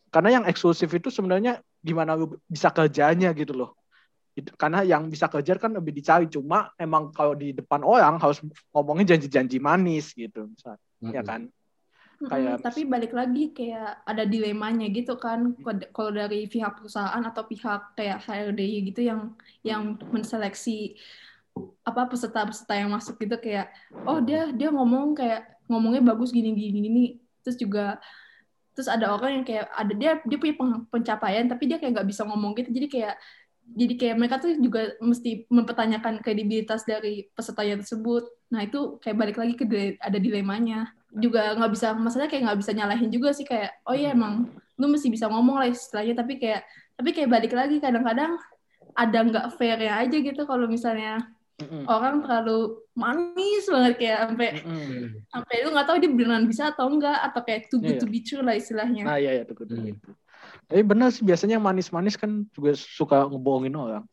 Karena 0.09 0.41
yang 0.41 0.45
eksklusif 0.49 0.89
itu 0.89 1.13
sebenarnya 1.13 1.61
gimana 1.85 2.17
lu 2.17 2.41
bisa 2.49 2.73
kerjanya 2.73 3.37
gitu 3.37 3.53
loh. 3.53 3.77
Itu 4.33 4.57
karena 4.57 4.81
yang 4.81 5.13
bisa 5.13 5.29
kerja 5.29 5.61
kan 5.61 5.77
lebih 5.77 5.93
dicari. 5.93 6.25
Cuma 6.33 6.73
emang 6.81 7.13
kalau 7.13 7.37
di 7.37 7.53
depan 7.53 7.85
orang 7.85 8.17
harus 8.17 8.41
ngomongnya 8.73 9.13
janji-janji 9.13 9.61
manis 9.61 10.17
gitu 10.17 10.49
misalnya. 10.49 10.81
Mm 10.81 11.05
-hmm. 11.05 11.13
ya 11.13 11.23
kan 11.23 11.41
kayak 12.25 12.65
tapi 12.65 12.89
balik 12.89 13.13
lagi 13.13 13.53
kayak 13.53 14.01
ada 14.09 14.25
dilemanya 14.25 14.89
gitu 14.89 15.21
kan 15.21 15.53
kalau 15.93 16.11
dari 16.15 16.49
pihak 16.49 16.81
perusahaan 16.81 17.21
atau 17.21 17.45
pihak 17.45 17.93
kayak 17.93 18.25
HRD 18.25 18.61
gitu 18.93 19.01
yang 19.05 19.21
yang 19.61 20.01
menseleksi 20.09 20.97
apa 21.85 22.09
peserta-peserta 22.09 22.73
yang 22.77 22.93
masuk 22.93 23.21
gitu 23.21 23.37
kayak 23.37 23.69
oh 24.09 24.21
dia 24.25 24.49
dia 24.53 24.73
ngomong 24.73 25.13
kayak 25.13 25.61
ngomongnya 25.69 26.01
bagus 26.05 26.33
gini 26.33 26.57
gini 26.57 26.79
gini 26.81 27.05
terus 27.45 27.57
juga 27.61 28.01
terus 28.77 28.89
ada 28.93 29.13
orang 29.13 29.41
yang 29.41 29.45
kayak 29.45 29.67
ada 29.73 29.93
dia 29.97 30.13
dia 30.25 30.39
punya 30.41 30.55
pencapaian 30.89 31.49
tapi 31.49 31.65
dia 31.69 31.81
kayak 31.81 31.97
nggak 31.97 32.09
bisa 32.13 32.29
ngomong 32.29 32.53
gitu 32.57 32.73
jadi 32.73 32.89
kayak 32.89 33.15
jadi 33.75 33.95
kayak 33.99 34.17
mereka 34.21 34.37
tuh 34.39 34.55
juga 34.63 34.95
mesti 35.03 35.51
mempertanyakan 35.51 36.23
kredibilitas 36.23 36.87
dari 36.87 37.27
pesertanya 37.35 37.83
tersebut. 37.83 38.31
Nah 38.55 38.63
itu 38.63 39.03
kayak 39.03 39.17
balik 39.19 39.37
lagi 39.43 39.59
ke 39.59 39.67
ada 39.99 40.19
dilemanya. 40.23 40.95
Juga 41.17 41.57
nggak 41.57 41.73
bisa, 41.73 41.97
maksudnya 41.97 42.29
kayak 42.29 42.43
nggak 42.45 42.61
bisa 42.61 42.73
nyalahin 42.77 43.09
juga 43.09 43.33
sih 43.33 43.49
kayak, 43.49 43.81
oh 43.89 43.97
iya 43.97 44.13
emang 44.13 44.53
lu 44.77 44.87
mesti 44.93 45.09
bisa 45.09 45.33
ngomong 45.33 45.57
lah 45.57 45.69
istilahnya, 45.73 46.13
tapi 46.13 46.37
kayak 46.37 46.69
tapi 46.97 47.13
kayak 47.13 47.29
balik 47.29 47.53
lagi 47.53 47.77
kadang-kadang 47.81 48.37
ada 48.97 49.19
nggak 49.21 49.47
fairnya 49.61 50.01
aja 50.01 50.17
gitu 50.17 50.43
kalau 50.49 50.65
misalnya 50.65 51.21
mm-hmm. 51.61 51.85
orang 51.85 52.25
terlalu 52.25 52.81
manis 52.97 53.69
banget 53.69 53.95
kayak 54.01 54.19
sampai 54.25 54.49
mm-hmm. 54.65 55.05
sampai 55.29 55.55
lu 55.61 55.69
nggak 55.77 55.87
tahu 55.87 55.97
dia 56.01 56.11
beneran 56.11 56.49
bisa 56.49 56.73
atau 56.73 56.89
enggak 56.89 57.21
atau 57.21 57.41
kayak 57.45 57.69
too 57.69 57.81
good 57.85 58.01
yeah, 58.01 58.03
to 58.03 58.09
be 58.09 58.25
true 58.25 58.41
lah 58.41 58.57
istilahnya. 58.57 59.05
Nah 59.05 59.21
iya 59.21 59.41
iya 59.41 59.45
too 59.45 59.53
good 59.53 59.69
to 59.69 59.77
be 59.77 59.93
true. 60.01 60.17
Tapi 60.67 60.83
benar 60.83 61.13
sih 61.13 61.23
biasanya 61.23 61.61
manis-manis 61.61 62.17
kan 62.17 62.49
juga 62.57 62.73
suka 62.75 63.29
ngebohongin 63.29 63.77
orang. 63.77 64.05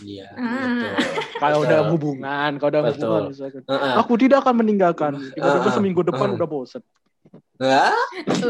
Iya. 0.00 0.28
Ah. 0.40 0.96
Kalau 1.42 1.68
udah 1.68 1.80
hubungan, 1.92 2.50
kalau 2.56 2.70
udah 2.72 2.82
betul. 2.88 3.02
hubungan 3.02 3.22
misalkan. 3.34 3.62
Uh 3.68 3.74
-uh. 3.76 3.92
Aku 4.00 4.12
tidak 4.16 4.46
akan 4.46 4.54
meninggalkan. 4.64 5.12
Tiba-tiba 5.36 5.60
uh 5.60 5.68
-uh. 5.68 5.74
seminggu 5.74 6.00
depan 6.00 6.32
uh 6.32 6.32
-uh. 6.32 6.38
udah 6.40 6.48
bosen. 6.48 6.82
Hah? 7.60 7.92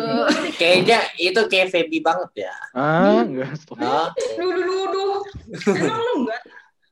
Kayaknya 0.61 0.99
itu 1.19 1.41
kayak 1.51 1.75
Feby 1.75 1.99
banget 1.99 2.47
ya. 2.47 2.55
Ah, 2.73 3.27
enggak. 3.27 3.59
Ah. 3.81 4.15
Duh, 4.39 4.51
duh, 4.55 4.87
duh, 4.89 5.19
Emang 5.67 6.01
lu 6.01 6.13
enggak? 6.25 6.41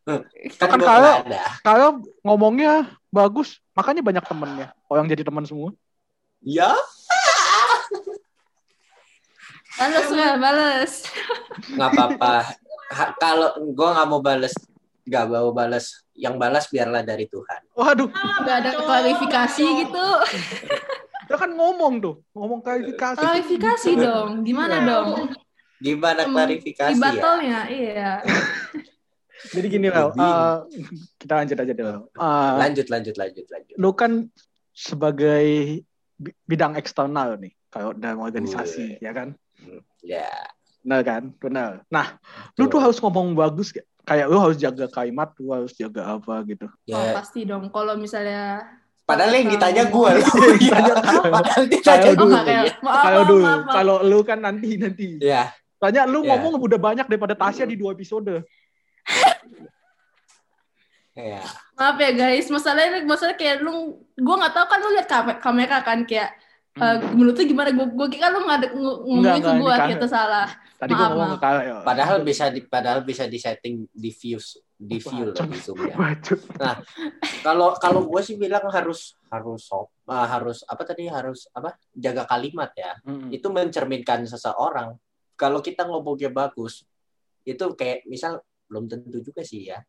Kan, 0.08 0.18
kan 0.58 0.80
kalau 0.80 1.14
kalau 1.62 1.88
ngomongnya 2.26 2.88
bagus, 3.14 3.62
makanya 3.76 4.02
banyak 4.02 4.24
temennya. 4.26 4.68
Orang 4.90 5.06
jadi 5.06 5.22
teman 5.22 5.46
semua. 5.46 5.70
Ya. 6.42 6.74
Balas 9.78 10.06
nggak? 10.12 10.34
Balas. 10.40 10.92
Nggak 11.72 11.88
apa-apa. 11.94 12.34
Kalau 12.90 13.48
gue 13.70 13.88
nggak 13.94 14.08
mau 14.10 14.20
balas, 14.20 14.54
nggak 15.06 15.24
mau 15.30 15.50
balas. 15.54 16.04
Yang 16.18 16.34
balas 16.36 16.64
biarlah 16.68 17.02
dari 17.06 17.24
Tuhan. 17.30 17.60
Waduh. 17.78 18.10
Nggak 18.12 18.56
ada 18.66 18.70
klarifikasi 18.82 19.64
gitu. 19.86 20.06
Kita 21.30 21.36
kan 21.38 21.50
ngomong 21.54 22.02
tuh, 22.02 22.14
ngomong 22.34 22.60
klarifikasi. 22.60 23.22
Klarifikasi 23.22 23.90
dong. 23.94 24.42
Gimana 24.42 24.82
dong? 24.82 25.30
Gimana 25.80 26.28
klarifikasi 26.28 26.92
Di 26.92 27.00
battlenya, 27.00 27.60
ya? 27.70 27.72
iya. 27.72 28.10
Jadi 29.56 29.66
gini 29.72 29.88
loh, 29.88 30.12
uh, 30.12 30.68
kita 31.16 31.32
lanjut 31.40 31.56
aja 31.56 31.72
dulu. 31.72 32.12
Uh, 32.12 32.52
lanjut, 32.60 32.86
lanjut, 32.92 33.16
lanjut, 33.16 33.46
lanjut. 33.48 33.74
Lu 33.80 33.96
kan 33.96 34.28
sebagai 34.76 35.80
bidang 36.44 36.76
eksternal 36.76 37.40
nih, 37.40 37.56
kalau 37.72 37.96
dalam 37.96 38.20
organisasi, 38.20 39.00
Ui. 39.00 39.04
ya 39.04 39.16
kan? 39.16 39.32
Ya. 40.04 40.28
Benar 40.80 41.00
kan? 41.04 41.22
Benar. 41.36 41.70
Nah, 41.92 42.16
Betul. 42.56 42.58
lu 42.58 42.72
tuh 42.72 42.80
harus 42.80 42.98
ngomong 43.00 43.36
bagus 43.36 43.72
kayak 44.04 44.26
lu 44.26 44.40
harus 44.40 44.56
jaga 44.56 44.88
kalimat, 44.88 45.28
lu 45.36 45.52
harus 45.52 45.72
jaga 45.76 46.16
apa 46.16 46.40
gitu. 46.48 46.66
Ya. 46.88 46.96
Oh, 46.96 47.06
pasti 47.20 47.44
dong. 47.44 47.68
Kalau 47.68 47.94
misalnya 48.00 48.64
Padahal 49.10 49.42
yang 49.42 49.50
ditanya 49.50 49.82
gue 49.90 50.10
iya. 50.62 50.78
Padahal 51.34 51.64
ditanya 51.66 52.12
gue. 52.14 52.38
Kalau 52.78 53.22
dulu, 53.26 53.46
kalau 53.66 53.96
lu 54.06 54.18
kan 54.22 54.38
nanti 54.38 54.78
nanti. 54.78 55.18
Ya. 55.18 55.50
Tanya 55.82 56.06
lu 56.06 56.22
ya. 56.22 56.36
ngomong 56.36 56.62
udah 56.62 56.78
banyak 56.78 57.06
daripada 57.10 57.34
Tasya 57.34 57.66
di 57.66 57.74
dua 57.74 57.90
episode. 57.90 58.46
Ya. 61.18 61.42
Maaf 61.74 61.98
ya 61.98 62.10
guys, 62.14 62.46
masalahnya 62.46 63.02
masalah 63.02 63.34
kayak 63.34 63.66
lu, 63.66 63.98
gue 64.14 64.34
nggak 64.40 64.54
tahu 64.54 64.66
kan 64.70 64.78
lu 64.78 64.90
lihat 64.94 65.08
kamera 65.42 65.82
kan 65.82 66.06
kayak 66.06 66.30
Uh, 66.78 67.02
menurut 67.18 67.34
lu 67.34 67.50
gimana? 67.50 67.74
Gue 67.74 67.82
gue 67.82 68.08
kira 68.14 68.30
lu 68.30 68.46
nggak 68.46 68.70
ngomongin 68.78 69.42
ke 69.42 69.52
gue 69.58 69.74
kita 69.90 70.06
salah. 70.06 70.46
Tadi 70.80 70.92
gue 70.96 71.06
ngomong 71.12 71.36
ke 71.36 71.50
ya. 71.60 71.76
Padahal 71.84 72.24
bisa 72.24 72.48
di 72.48 72.64
padahal 72.64 73.04
bisa 73.04 73.28
di 73.28 73.36
setting 73.36 73.84
di 73.92 74.10
views 74.16 74.56
di 74.80 74.96
view 74.96 75.28
lah 75.28 75.44
di 75.44 75.60
zoom 75.60 75.84
ya. 75.84 75.96
Nah 76.56 76.80
kalau 77.44 77.76
kalau 77.76 78.08
gue 78.08 78.20
sih 78.24 78.40
bilang 78.40 78.64
harus 78.72 79.20
harus 79.28 79.60
sop, 79.68 79.92
uh, 80.08 80.24
harus 80.24 80.64
apa 80.64 80.82
tadi 80.88 81.04
harus 81.12 81.44
apa 81.52 81.76
jaga 81.92 82.24
kalimat 82.24 82.72
ya. 82.72 82.96
Mm 83.04 83.12
-hmm. 83.12 83.36
Itu 83.36 83.52
mencerminkan 83.52 84.24
seseorang. 84.24 84.96
Kalau 85.36 85.60
kita 85.60 85.84
ngomongnya 85.84 86.32
bagus 86.32 86.88
itu 87.44 87.64
kayak 87.76 88.08
misal 88.08 88.40
belum 88.72 88.88
tentu 88.88 89.20
juga 89.20 89.44
sih 89.44 89.68
ya. 89.68 89.84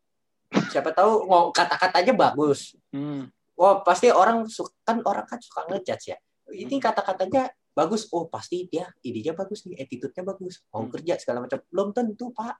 Siapa 0.52 0.92
tahu 0.92 1.24
kata-katanya 1.56 2.12
bagus. 2.12 2.76
Mm. 2.92 3.32
Wah 3.56 3.80
pasti 3.80 4.12
orang 4.12 4.44
suka 4.44 4.76
kan 4.84 5.00
orang 5.08 5.24
kan 5.24 5.40
suka 5.40 5.64
ngejudge 5.72 6.12
ya 6.12 6.18
ini 6.52 6.76
kata-katanya 6.78 7.48
bagus. 7.72 8.08
Oh 8.12 8.28
pasti 8.28 8.68
dia 8.68 8.88
idenya 9.04 9.32
bagus 9.36 9.64
nih 9.66 9.80
attitude-nya 9.82 10.22
bagus. 10.24 10.62
Mau 10.72 10.86
hmm. 10.86 10.92
kerja 10.92 11.14
segala 11.20 11.44
macam. 11.44 11.58
Belum 11.68 11.88
tentu 11.92 12.30
pak. 12.32 12.56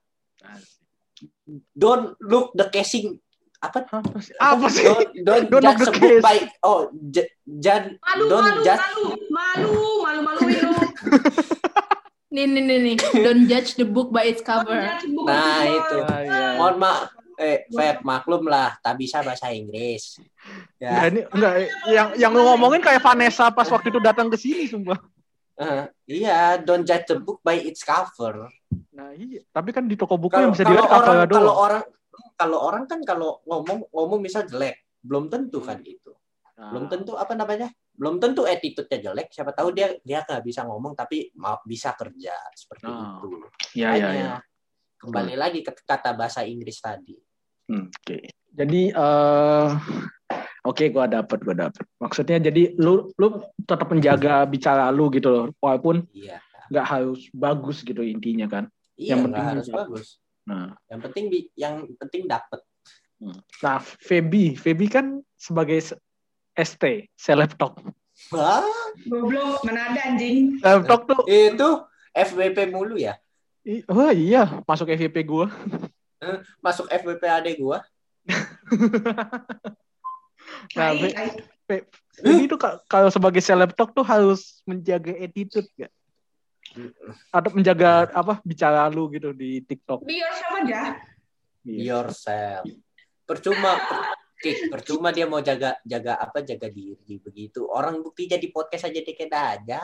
Don't 1.77 2.19
look 2.25 2.53
the 2.57 2.67
casing. 2.73 3.21
Apa? 3.63 3.87
Apa 3.87 4.19
sih, 4.19 4.35
apa 4.43 4.67
sih? 4.67 4.83
don't, 4.83 5.15
don't, 5.29 5.47
don't 5.47 5.63
judge 5.63 5.87
book 6.03 6.19
by 6.19 6.37
oh 6.67 6.91
jan 7.63 7.95
malu, 8.03 8.25
don't 8.27 8.43
malu, 8.43 8.63
judge 8.67 8.83
malu. 8.83 9.07
Malu 9.31 9.75
malu 10.03 10.21
malu 10.27 10.41
lu. 10.51 10.73
Nih 12.33 12.49
nih 12.49 12.65
nih 12.65 12.79
nih. 12.81 12.97
Don't 13.21 13.45
judge 13.45 13.77
the 13.77 13.85
book 13.85 14.09
by 14.09 14.25
its 14.25 14.41
cover. 14.41 14.89
Nah 15.29 15.63
itu. 15.69 15.97
Iya. 16.01 16.57
mohon 16.57 16.81
maaf 16.81 17.22
eh 17.43 17.59
Feb 17.67 18.07
maklum 18.07 18.47
lah 18.47 18.79
tak 18.79 18.95
bisa 18.95 19.19
bahasa 19.27 19.51
Inggris. 19.51 20.23
Ya. 20.79 20.91
Nah, 20.95 21.05
ini 21.11 21.21
enggak 21.27 21.53
yang 21.91 22.09
yang 22.15 22.31
lu 22.31 22.47
ngomongin 22.47 22.79
kayak 22.79 23.03
Vanessa 23.03 23.51
pas 23.51 23.67
waktu 23.67 23.91
itu 23.91 23.99
datang 23.99 24.31
ke 24.31 24.39
sini 24.39 24.71
sumpah. 24.71 25.03
Uh, 25.53 25.85
iya 26.09 26.57
don't 26.57 26.89
judge 26.89 27.05
the 27.11 27.19
book 27.19 27.43
by 27.45 27.59
its 27.59 27.85
cover. 27.85 28.49
Nah 28.95 29.13
iya 29.19 29.45
tapi 29.53 29.75
kan 29.75 29.85
di 29.85 29.99
toko 29.99 30.17
buku 30.17 30.33
kalo, 30.33 30.49
yang 30.49 30.53
bisa 30.57 30.65
dilihat 30.65 30.89
doang 30.89 31.29
kalau 31.29 31.55
orang 31.61 31.85
kalau 32.41 32.59
orang 32.63 32.85
kan 32.89 33.01
kalau 33.05 33.45
ngomong 33.45 33.85
ngomong 33.93 34.21
misal 34.23 34.49
jelek 34.49 34.89
belum 35.03 35.29
tentu 35.29 35.61
kan 35.61 35.83
itu 35.85 36.15
nah. 36.57 36.73
belum 36.73 36.89
tentu 36.89 37.19
apa 37.19 37.37
namanya? 37.37 37.69
Belum 37.93 38.17
tentu 38.17 38.49
attitude-nya 38.49 39.13
jelek 39.13 39.29
siapa 39.29 39.53
tahu 39.53 39.77
dia 39.77 39.93
dia 40.01 40.25
nggak 40.25 40.41
bisa 40.41 40.65
ngomong 40.65 40.97
tapi 40.97 41.29
mau 41.37 41.61
bisa 41.69 41.93
kerja 41.93 42.33
seperti 42.57 42.89
nah. 42.89 43.21
itu. 43.21 43.29
Iya 43.77 43.89
iya 43.99 44.09
ya. 44.15 44.37
kembali 45.03 45.35
hmm. 45.35 45.43
lagi 45.43 45.61
ke 45.67 45.73
kata 45.83 46.15
bahasa 46.15 46.47
Inggris 46.47 46.79
tadi. 46.79 47.19
Hmm, 47.73 47.89
Oke, 47.89 48.05
okay. 48.05 48.23
jadi 48.53 48.93
uh, 48.93 49.81
oke, 50.69 50.77
okay, 50.77 50.93
gue 50.93 51.05
dapet, 51.09 51.39
gue 51.41 51.57
dapet. 51.57 51.85
Maksudnya 51.97 52.37
jadi 52.37 52.77
lu 52.77 53.09
lu 53.17 53.41
tetap 53.65 53.89
menjaga 53.89 54.45
bicara 54.45 54.93
lu 54.93 55.09
gitu 55.09 55.33
loh, 55.33 55.47
walaupun 55.57 56.05
iya. 56.13 56.37
nggak 56.69 56.85
harus 56.85 57.33
bagus 57.33 57.81
gitu 57.81 58.05
intinya 58.05 58.45
kan. 58.45 58.65
Iya, 59.01 59.17
yang 59.17 59.25
penting 59.25 59.45
harus 59.57 59.67
bagus. 59.73 60.07
Nah, 60.45 60.77
yang 60.93 61.01
penting 61.01 61.25
yang 61.57 61.75
penting 61.97 62.29
dapet. 62.29 62.61
Hmm. 63.25 63.41
Nah, 63.65 63.81
Feby, 63.81 64.53
Feby 64.61 64.87
kan 64.93 65.25
sebagai 65.41 65.81
ST, 66.53 67.09
selebtok. 67.17 67.81
Wah, 68.37 68.69
goblok, 69.09 69.65
mana 69.65 69.97
ada 69.97 70.13
anjing. 70.13 70.61
Selebtok 70.61 71.03
tuh. 71.09 71.23
Itu 71.25 71.89
FWP 72.13 72.69
mulu 72.69 73.01
ya? 73.01 73.17
Oh 73.89 74.13
iya, 74.13 74.61
masuk 74.69 74.93
FVP 74.93 75.25
gue. 75.25 75.47
Masuk 76.63 76.87
FVP 76.89 77.23
adek 77.27 77.59
gue. 77.59 77.79
nah, 80.79 80.95
ini 82.23 82.47
tuh 82.47 82.59
kalau 82.87 83.11
sebagai 83.11 83.43
seleb 83.43 83.75
talk 83.75 83.91
tuh 83.91 84.07
harus 84.07 84.63
menjaga 84.63 85.11
attitude 85.19 85.67
gak? 85.75 85.91
Atau 87.35 87.51
menjaga 87.53 88.09
apa 88.15 88.39
bicara 88.47 88.87
lu 88.89 89.11
gitu 89.11 89.35
di 89.35 89.61
TikTok? 89.67 90.07
Be 90.07 90.23
yourself 90.23 90.55
aja. 90.63 90.81
Be 91.67 91.83
yourself. 91.83 92.65
Percuma, 93.27 93.77
per, 93.77 93.99
percuma 94.71 95.11
dia 95.11 95.27
mau 95.27 95.43
jaga 95.43 95.77
jaga 95.83 96.17
apa 96.17 96.47
jaga 96.47 96.71
diri 96.71 97.19
begitu. 97.19 97.67
Orang 97.67 98.01
bukti 98.01 98.31
jadi 98.31 98.47
podcast 98.55 98.89
aja 98.89 99.01
dikit 99.03 99.31
aja. 99.35 99.81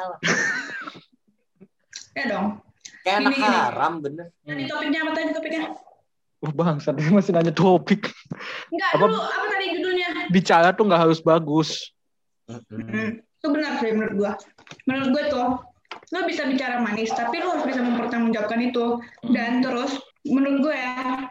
ya 2.16 2.24
dong. 2.30 2.62
Kayak 3.04 3.16
anak 3.24 3.36
haram 3.40 3.92
bener. 4.00 4.26
Tadi 4.42 4.64
topiknya 4.64 4.98
apa 5.04 5.10
tadi 5.12 5.30
topiknya? 5.34 5.62
Oh 6.38 6.54
bang, 6.54 6.78
saat 6.78 7.02
ini 7.02 7.10
masih 7.10 7.34
nanya 7.34 7.50
topik. 7.50 8.14
Enggak, 8.70 8.90
apa, 8.94 9.04
dulu 9.10 9.18
apa 9.18 9.46
tadi 9.50 9.66
judulnya? 9.74 10.08
Bicara 10.30 10.70
tuh 10.70 10.86
nggak 10.86 11.02
harus 11.02 11.18
bagus. 11.18 11.90
Hmm, 12.46 13.18
itu 13.18 13.46
benar 13.50 13.82
sih 13.82 13.90
menurut 13.90 14.14
gua. 14.14 14.32
Menurut 14.86 15.08
gua 15.12 15.24
tuh, 15.26 15.48
lo 16.14 16.18
bisa 16.24 16.46
bicara 16.46 16.78
manis, 16.78 17.10
tapi 17.10 17.42
lo 17.42 17.58
harus 17.58 17.66
bisa 17.66 17.82
mempertanggungjawabkan 17.82 18.60
itu. 18.62 19.02
Hmm. 19.26 19.32
Dan 19.34 19.60
terus, 19.60 19.98
menurut 20.24 20.70
gue 20.70 20.76
ya, 20.76 21.26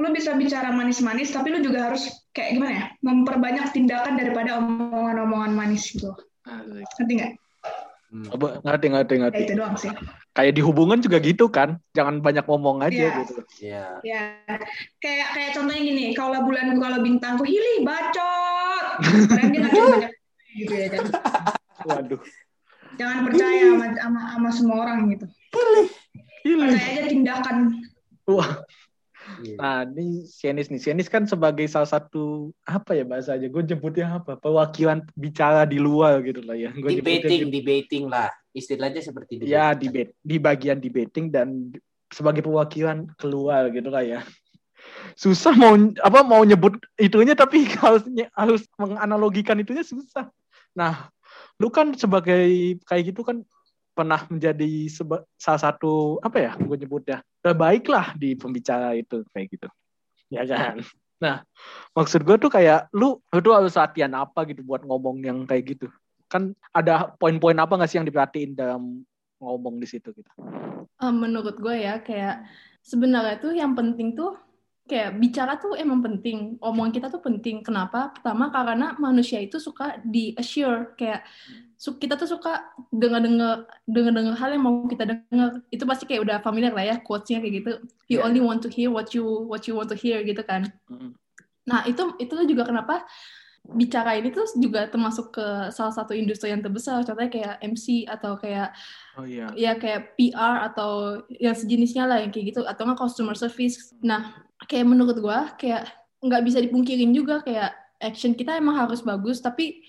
lo 0.00 0.08
bisa 0.10 0.32
bicara 0.34 0.72
manis-manis, 0.72 1.30
tapi 1.30 1.52
lo 1.52 1.60
juga 1.60 1.92
harus 1.92 2.08
kayak 2.32 2.56
gimana 2.56 2.72
ya, 2.72 2.84
memperbanyak 3.04 3.70
tindakan 3.70 4.16
daripada 4.16 4.58
omongan-omongan 4.58 5.52
manis 5.54 5.92
gitu. 5.92 6.10
Ngerti 6.48 7.12
nggak? 7.20 7.32
Hmm. 8.10 8.26
Ngerti, 8.66 8.86
ngerti, 8.90 9.14
ngerti. 9.22 9.38
Ya, 9.38 9.46
itu 9.46 9.54
doang 9.54 9.76
sih. 9.78 9.90
Kayak 10.34 10.52
di 10.58 10.62
hubungan 10.66 10.98
juga 10.98 11.22
gitu 11.22 11.46
kan, 11.46 11.78
jangan 11.94 12.18
banyak 12.18 12.42
ngomong 12.42 12.82
aja 12.82 12.90
yeah. 12.90 13.18
gitu. 13.22 13.34
Iya. 13.62 13.86
Yeah. 14.02 14.28
Ya, 14.50 14.58
kayak 14.98 15.28
kayak 15.30 15.50
contohnya 15.54 15.82
gini, 15.86 16.04
kalau 16.18 16.42
bulan 16.42 16.74
kalau 16.82 16.98
bintangku 17.06 17.46
hili 17.46 17.86
bacot, 17.86 18.84
karena 19.30 19.46
dia 19.54 19.62
banyak 19.94 20.12
gitu 20.58 20.74
ya 20.74 20.88
kan. 20.90 21.02
Waduh. 21.86 22.20
Jangan 22.98 23.18
percaya 23.30 23.62
sama, 23.62 23.86
sama, 23.94 24.20
sama 24.34 24.50
semua 24.50 24.76
orang 24.82 24.98
gitu. 25.14 25.26
Hili. 25.54 25.82
Hili. 26.42 26.66
Percaya 26.66 26.90
aja 26.90 27.02
tindakan. 27.06 27.56
Wah. 28.26 28.50
Nah, 29.56 29.86
ini 29.86 30.26
Sienis 30.26 30.68
nih. 30.68 30.80
Sienis 30.80 31.08
kan 31.08 31.24
sebagai 31.24 31.64
salah 31.68 31.88
satu 31.88 32.54
apa 32.66 32.96
ya 32.96 33.04
bahasa 33.04 33.36
aja? 33.36 33.46
Gue 33.46 33.64
jemputnya 33.64 34.20
apa? 34.20 34.36
Perwakilan 34.36 35.06
bicara 35.14 35.64
di 35.64 35.78
luar 35.80 36.20
gitu 36.24 36.42
lah 36.44 36.56
ya. 36.56 36.70
Gua 36.74 36.90
debating, 36.90 37.48
gitu. 37.48 37.52
debating 37.52 38.04
lah. 38.10 38.28
Istilahnya 38.50 39.00
seperti 39.00 39.40
debating. 39.40 39.54
Ya, 39.54 39.72
debate. 39.76 40.12
Di 40.20 40.36
bagian 40.40 40.78
debating 40.82 41.30
dan 41.30 41.70
sebagai 42.10 42.42
perwakilan 42.42 43.06
keluar 43.16 43.70
gitu 43.70 43.88
lah 43.88 44.02
ya. 44.02 44.20
Susah 45.14 45.54
mau 45.54 45.76
apa 46.00 46.20
mau 46.24 46.42
nyebut 46.42 46.80
itunya 46.96 47.36
tapi 47.36 47.68
harus 47.84 48.02
harus 48.34 48.62
menganalogikan 48.80 49.60
itunya 49.60 49.86
susah. 49.86 50.28
Nah, 50.74 51.10
lu 51.60 51.68
kan 51.70 51.92
sebagai 51.94 52.80
kayak 52.88 53.14
gitu 53.14 53.22
kan 53.22 53.44
pernah 54.00 54.24
menjadi 54.32 54.88
seba, 54.88 55.20
salah 55.36 55.60
satu 55.60 56.16
apa 56.24 56.40
ya 56.40 56.52
gue 56.56 56.76
nyebutnya 56.80 57.20
terbaik 57.44 57.84
lah 57.92 58.16
di 58.16 58.32
pembicara 58.32 58.96
itu 58.96 59.20
kayak 59.36 59.46
gitu. 59.52 59.68
Ya 60.32 60.48
kan? 60.48 60.80
Nah 61.20 61.44
maksud 61.92 62.24
gue 62.24 62.40
tuh 62.40 62.48
kayak 62.48 62.88
lu 62.96 63.20
tuh 63.28 63.52
harus 63.52 63.76
latihan 63.76 64.16
apa 64.16 64.48
gitu 64.48 64.64
buat 64.64 64.80
ngomong 64.88 65.20
yang 65.20 65.44
kayak 65.44 65.76
gitu? 65.76 65.92
Kan 66.32 66.56
ada 66.72 67.12
poin-poin 67.20 67.60
apa 67.60 67.76
nggak 67.76 67.90
sih 67.92 68.00
yang 68.00 68.08
diperhatiin 68.08 68.56
dalam 68.56 69.04
ngomong 69.36 69.76
di 69.76 69.84
situ 69.84 70.16
gitu? 70.16 70.30
Menurut 71.00 71.60
gue 71.60 71.76
ya 71.76 72.00
kayak 72.00 72.48
sebenarnya 72.80 73.36
tuh 73.36 73.52
yang 73.52 73.76
penting 73.76 74.16
tuh 74.16 74.32
kayak 74.88 75.20
bicara 75.20 75.54
tuh 75.60 75.78
emang 75.78 76.02
penting 76.02 76.56
omongan 76.58 76.90
kita 76.90 77.06
tuh 77.12 77.20
penting. 77.20 77.60
Kenapa? 77.60 78.16
Pertama 78.16 78.48
karena 78.48 78.96
manusia 78.96 79.38
itu 79.38 79.60
suka 79.60 80.00
di 80.00 80.32
assure 80.40 80.96
kayak 80.96 81.20
kita 81.80 82.12
tuh 82.20 82.28
suka 82.28 82.60
dengar 82.92 83.24
dengar 83.24 83.64
dengar 83.88 84.12
dengar 84.12 84.34
hal 84.36 84.52
yang 84.52 84.64
mau 84.68 84.84
kita 84.84 85.08
dengar 85.08 85.64
itu 85.72 85.84
pasti 85.88 86.04
kayak 86.04 86.28
udah 86.28 86.36
familiar 86.44 86.76
lah 86.76 86.84
ya 86.84 86.96
quotesnya 87.00 87.40
kayak 87.40 87.64
gitu 87.64 87.70
you 88.12 88.20
yeah. 88.20 88.26
only 88.28 88.44
want 88.44 88.60
to 88.60 88.68
hear 88.68 88.92
what 88.92 89.16
you 89.16 89.24
what 89.48 89.64
you 89.64 89.72
want 89.72 89.88
to 89.88 89.96
hear 89.96 90.20
gitu 90.20 90.44
kan 90.44 90.68
mm. 90.92 91.16
nah 91.64 91.80
itu 91.88 92.12
itu 92.20 92.36
juga 92.44 92.68
kenapa 92.68 93.08
bicara 93.64 94.16
ini 94.16 94.28
tuh 94.28 94.44
juga 94.60 94.92
termasuk 94.92 95.36
ke 95.36 95.46
salah 95.72 95.92
satu 95.92 96.12
industri 96.12 96.52
yang 96.52 96.60
terbesar 96.60 97.00
contohnya 97.00 97.32
kayak 97.32 97.54
MC 97.64 98.04
atau 98.08 98.36
kayak 98.36 98.76
oh, 99.16 99.24
yeah. 99.24 99.48
ya 99.56 99.72
kayak 99.80 100.16
PR 100.20 100.68
atau 100.68 101.24
yang 101.32 101.56
sejenisnya 101.56 102.04
lah 102.04 102.20
yang 102.20 102.28
kayak 102.28 102.52
gitu 102.52 102.60
atau 102.64 102.82
nggak 102.88 103.00
customer 103.00 103.36
service 103.36 103.96
nah 104.04 104.36
kayak 104.68 104.84
menurut 104.84 105.16
gua 105.16 105.56
kayak 105.56 105.88
nggak 106.20 106.44
bisa 106.44 106.60
dipungkirin 106.60 107.12
juga 107.16 107.40
kayak 107.40 107.72
action 108.00 108.36
kita 108.36 108.56
emang 108.56 108.76
harus 108.76 109.00
bagus 109.00 109.40
tapi 109.40 109.84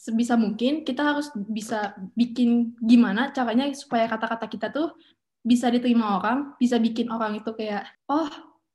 sebisa 0.00 0.32
mungkin 0.40 0.80
kita 0.80 1.12
harus 1.12 1.28
bisa 1.36 1.92
bikin 2.16 2.72
gimana 2.80 3.36
caranya 3.36 3.68
supaya 3.76 4.08
kata-kata 4.08 4.48
kita 4.48 4.72
tuh 4.72 4.96
bisa 5.44 5.68
diterima 5.68 6.16
orang, 6.16 6.56
bisa 6.56 6.80
bikin 6.80 7.12
orang 7.12 7.36
itu 7.36 7.52
kayak 7.52 7.84
oh 8.08 8.28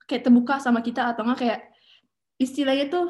kayak 0.06 0.22
terbuka 0.22 0.62
sama 0.62 0.86
kita 0.86 1.10
atau 1.10 1.26
enggak 1.26 1.42
kayak 1.42 1.62
istilahnya 2.38 2.86
tuh 2.94 3.08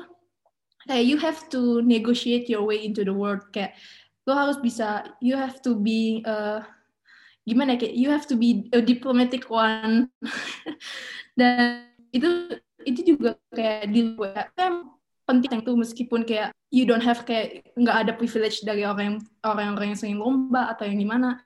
kayak 0.88 1.04
you 1.04 1.20
have 1.20 1.44
to 1.52 1.84
negotiate 1.84 2.48
your 2.48 2.64
way 2.64 2.80
into 2.88 3.04
the 3.04 3.12
world. 3.12 3.44
Kayak 3.52 3.76
lo 4.24 4.32
harus 4.32 4.56
bisa 4.64 5.12
you 5.20 5.36
have 5.36 5.60
to 5.60 5.76
be 5.76 6.24
uh, 6.24 6.64
gimana 7.44 7.76
ya, 7.76 7.84
kayak 7.84 7.96
you 8.00 8.08
have 8.08 8.24
to 8.24 8.40
be 8.40 8.72
a 8.72 8.80
diplomatic 8.80 9.52
one. 9.52 10.08
Dan 11.40 11.92
itu 12.16 12.48
itu 12.88 13.16
juga 13.16 13.36
kayak 13.52 13.92
di 13.92 14.16
kan 14.56 14.88
penting 15.26 15.66
tuh 15.66 15.74
meskipun 15.74 16.22
kayak 16.24 16.54
you 16.70 16.86
don't 16.86 17.02
have 17.02 17.26
kayak 17.26 17.66
nggak 17.74 17.98
ada 18.06 18.12
privilege 18.14 18.62
dari 18.62 18.86
orang 18.86 19.04
yang 19.04 19.18
orang-orang 19.42 19.94
yang 19.94 20.00
sering 20.00 20.22
lomba 20.22 20.70
atau 20.74 20.86
yang 20.86 21.02
gimana 21.02 21.42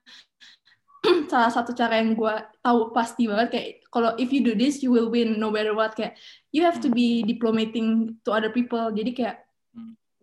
salah 1.32 1.52
satu 1.52 1.72
cara 1.72 2.04
yang 2.04 2.12
gue 2.16 2.36
tahu 2.60 2.92
pasti 2.92 3.24
banget 3.28 3.48
kayak 3.52 3.70
kalau 3.90 4.14
if 4.22 4.30
you 4.30 4.44
do 4.44 4.54
this 4.54 4.84
you 4.84 4.92
will 4.94 5.10
win 5.10 5.42
no 5.42 5.50
matter 5.50 5.74
what. 5.74 5.98
Kayak 5.98 6.20
you 6.54 6.62
have 6.64 6.78
to 6.84 6.90
be 6.92 7.26
diplomating 7.26 8.20
to 8.24 8.30
other 8.30 8.54
people. 8.54 8.92
Jadi 8.94 9.12
kayak 9.16 9.38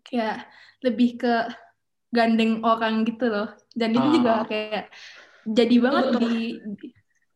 kayak 0.07 0.47
lebih 0.85 1.19
ke 1.19 1.35
gandeng 2.15 2.63
orang 2.63 3.03
gitu 3.09 3.27
loh. 3.27 3.49
Dan 3.75 3.97
itu 3.97 4.07
ah. 4.07 4.15
juga 4.15 4.33
kayak 4.47 4.85
jadi 5.47 5.77
banget 5.79 6.05
di 6.23 6.35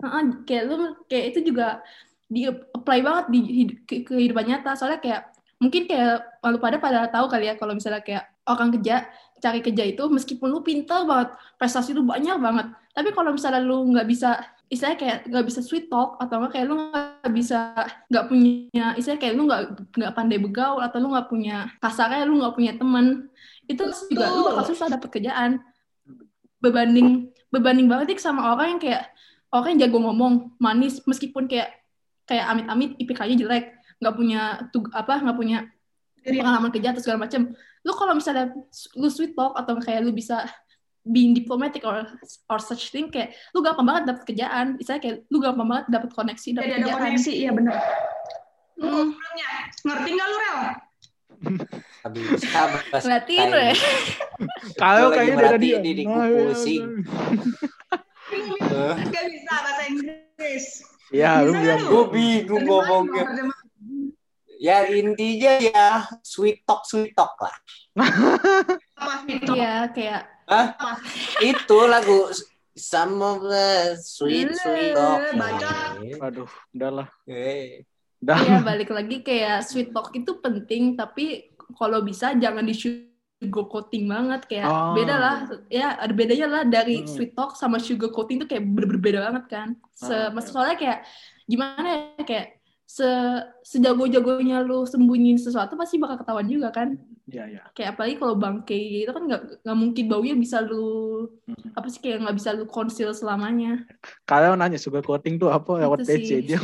uh, 0.02 0.22
kayak 0.46 0.64
lu 0.66 0.76
kayak 1.06 1.24
itu 1.35 1.40
juga 1.54 1.83
di 2.30 2.46
apply 2.46 2.98
banget 3.02 3.24
di 3.35 3.40
kehidupan 3.88 4.46
nyata. 4.46 4.78
Soalnya 4.78 5.02
kayak 5.02 5.22
mungkin 5.61 5.85
kayak 5.85 6.40
lalu 6.40 6.57
pada 6.57 6.77
pada 6.81 7.01
tahu 7.12 7.29
kali 7.29 7.53
ya 7.53 7.55
kalau 7.61 7.77
misalnya 7.77 8.01
kayak 8.01 8.25
orang 8.49 8.73
kerja 8.81 9.05
cari 9.40 9.61
kerja 9.61 9.85
itu 9.85 10.05
meskipun 10.09 10.49
lu 10.49 10.64
pintar 10.64 11.05
banget 11.05 11.37
prestasi 11.61 11.92
lu 11.92 12.03
banyak 12.03 12.40
banget 12.40 12.73
tapi 12.96 13.12
kalau 13.12 13.37
misalnya 13.37 13.61
lu 13.61 13.85
nggak 13.92 14.09
bisa 14.09 14.40
istilahnya 14.73 14.99
kayak 14.99 15.18
nggak 15.29 15.46
bisa 15.51 15.61
sweet 15.61 15.92
talk 15.92 16.16
atau 16.16 16.40
nggak 16.40 16.53
kayak 16.57 16.66
lu 16.70 16.75
nggak 16.79 17.33
bisa 17.37 17.59
nggak 18.09 18.25
punya 18.31 18.87
istilahnya 18.96 19.20
kayak 19.20 19.35
lu 19.37 19.42
nggak 19.51 19.62
nggak 20.01 20.12
pandai 20.16 20.38
begaul 20.40 20.81
atau 20.81 20.96
lu 20.96 21.12
nggak 21.12 21.29
punya 21.29 21.57
kasarnya 21.83 22.25
lu 22.25 22.40
nggak 22.40 22.55
punya 22.57 22.73
teman 22.81 23.29
itu 23.68 23.85
Betul. 23.85 24.09
juga 24.16 24.27
lu 24.33 24.42
bakal 24.49 24.64
susah 24.73 24.87
dapet 24.88 25.09
kerjaan 25.12 25.61
berbanding 26.62 27.29
berbanding 27.53 27.85
banget 27.90 28.16
sama 28.16 28.57
orang 28.57 28.77
yang 28.77 28.81
kayak 28.81 29.03
orang 29.53 29.77
yang 29.77 29.90
jago 29.90 29.99
ngomong 30.09 30.55
manis 30.57 31.03
meskipun 31.05 31.51
kayak 31.51 31.85
kayak 32.31 32.46
amit-amit 32.46 32.94
IPK-nya 32.96 33.37
jelek 33.37 33.75
nggak 34.00 34.14
punya 34.16 34.40
tug 34.72 34.88
apa 34.96 35.20
nggak 35.20 35.38
punya 35.38 35.58
pengalaman 36.24 36.72
kerja 36.72 36.92
atau 36.92 37.02
segala 37.04 37.24
macam 37.28 37.52
lu 37.80 37.92
kalau 37.96 38.12
misalnya 38.12 38.52
lu 38.96 39.08
sweet 39.08 39.32
talk 39.32 39.56
atau 39.56 39.76
kayak 39.80 40.04
lu 40.04 40.12
bisa 40.12 40.44
being 41.00 41.32
diplomatic 41.32 41.80
or 41.88 42.04
or 42.52 42.60
such 42.60 42.92
thing 42.92 43.08
kayak 43.08 43.32
lu 43.56 43.64
gampang 43.64 43.88
banget 43.88 44.12
dapet 44.12 44.22
kerjaan. 44.28 44.76
Misalnya 44.76 45.00
kayak 45.00 45.16
lu 45.32 45.40
gampang 45.40 45.64
banget 45.64 45.86
dapet 45.88 46.10
koneksi 46.12 46.48
dapet 46.60 46.66
Jadi 46.68 46.76
kerjaan. 46.76 46.92
ada 46.92 47.00
koneksi 47.00 47.32
iya 47.32 47.50
benar 47.56 47.76
hmm. 48.80 49.08
ngerti 49.84 50.08
nggak 50.16 50.28
lu 50.28 50.36
rel? 50.36 50.58
Bisa 52.00 52.60
Ngeliatin 53.00 53.48
ya 53.48 53.72
Kalau 54.76 55.08
kayaknya 55.08 55.36
dari 55.40 55.58
dia 55.60 55.78
diriku 55.80 56.16
pusing 56.20 56.84
Gak 59.10 59.24
bisa 59.26 59.52
bahasa 59.58 59.82
Inggris. 59.90 60.64
Ya, 61.10 61.42
lu 61.42 61.50
bilang 61.50 61.82
gue 61.90 62.04
bingung 62.14 62.62
ngomongnya 62.62 63.24
ya 64.61 64.85
intinya 64.92 65.53
ya 65.57 65.88
sweet 66.20 66.61
talk 66.68 66.85
sweet 66.85 67.16
talk 67.16 67.33
lah 67.40 67.57
Iya 69.27 69.88
kayak 69.96 70.23
Hah? 70.44 70.77
itu 71.40 71.79
lagu 71.88 72.29
some 72.77 73.25
of 73.25 73.40
the 73.49 73.96
sweet 73.96 74.53
sweet 74.53 74.92
talk 74.92 75.33
aduh 76.20 76.51
udahlah 76.77 77.09
eh. 77.25 77.88
Udah. 78.20 78.37
Iya 78.37 78.61
balik 78.61 78.92
lagi 78.92 79.25
kayak 79.25 79.64
sweet 79.64 79.96
talk 79.96 80.12
itu 80.12 80.37
penting 80.44 80.92
tapi 80.92 81.57
kalau 81.73 82.05
bisa 82.05 82.37
jangan 82.37 82.61
di 82.61 82.77
sugar 82.77 83.64
coating 83.64 84.12
banget 84.12 84.44
kayak 84.44 84.68
oh. 84.68 84.92
beda 84.92 85.16
lah 85.16 85.37
ya 85.73 85.96
ada 85.96 86.12
bedanya 86.12 86.46
lah 86.53 86.62
dari 86.68 87.01
hmm. 87.01 87.09
sweet 87.09 87.33
talk 87.33 87.57
sama 87.57 87.81
sugar 87.81 88.12
coating 88.12 88.44
itu 88.44 88.46
kayak 88.53 88.68
berbeda 88.68 89.25
banget 89.25 89.44
kan 89.49 89.68
Se 89.96 90.12
ah, 90.12 90.29
soalnya 90.44 90.77
kayak 90.77 91.01
gimana 91.49 91.88
ya 91.88 92.25
kayak 92.29 92.60
se 92.90 93.07
sejago-jagonya 93.62 94.66
lu 94.66 94.83
sembunyiin 94.83 95.38
sesuatu 95.38 95.79
pasti 95.79 96.03
bakal 96.03 96.18
ketahuan 96.18 96.50
juga 96.50 96.74
kan 96.74 96.98
Iya, 97.31 97.44
iya. 97.46 97.62
Kayak 97.79 97.94
apalagi 97.94 98.14
kalau 98.18 98.35
bangke 98.35 98.74
itu 98.74 99.07
kan 99.14 99.22
nggak 99.22 99.62
nggak 99.62 99.79
mungkin 99.79 100.05
baunya 100.11 100.35
bisa 100.35 100.59
lu 100.66 101.31
hmm. 101.46 101.79
apa 101.79 101.87
sih 101.87 102.03
kayak 102.03 102.26
nggak 102.26 102.37
bisa 102.42 102.59
lu 102.59 102.66
konsil 102.66 103.14
selamanya. 103.14 103.87
Kalau 104.26 104.59
nanya 104.59 104.83
sugar 104.83 105.07
coating 105.07 105.38
tuh 105.38 105.55
apa 105.55 105.79
lewat 105.79 106.03
PC 106.03 106.42
dia. 106.42 106.59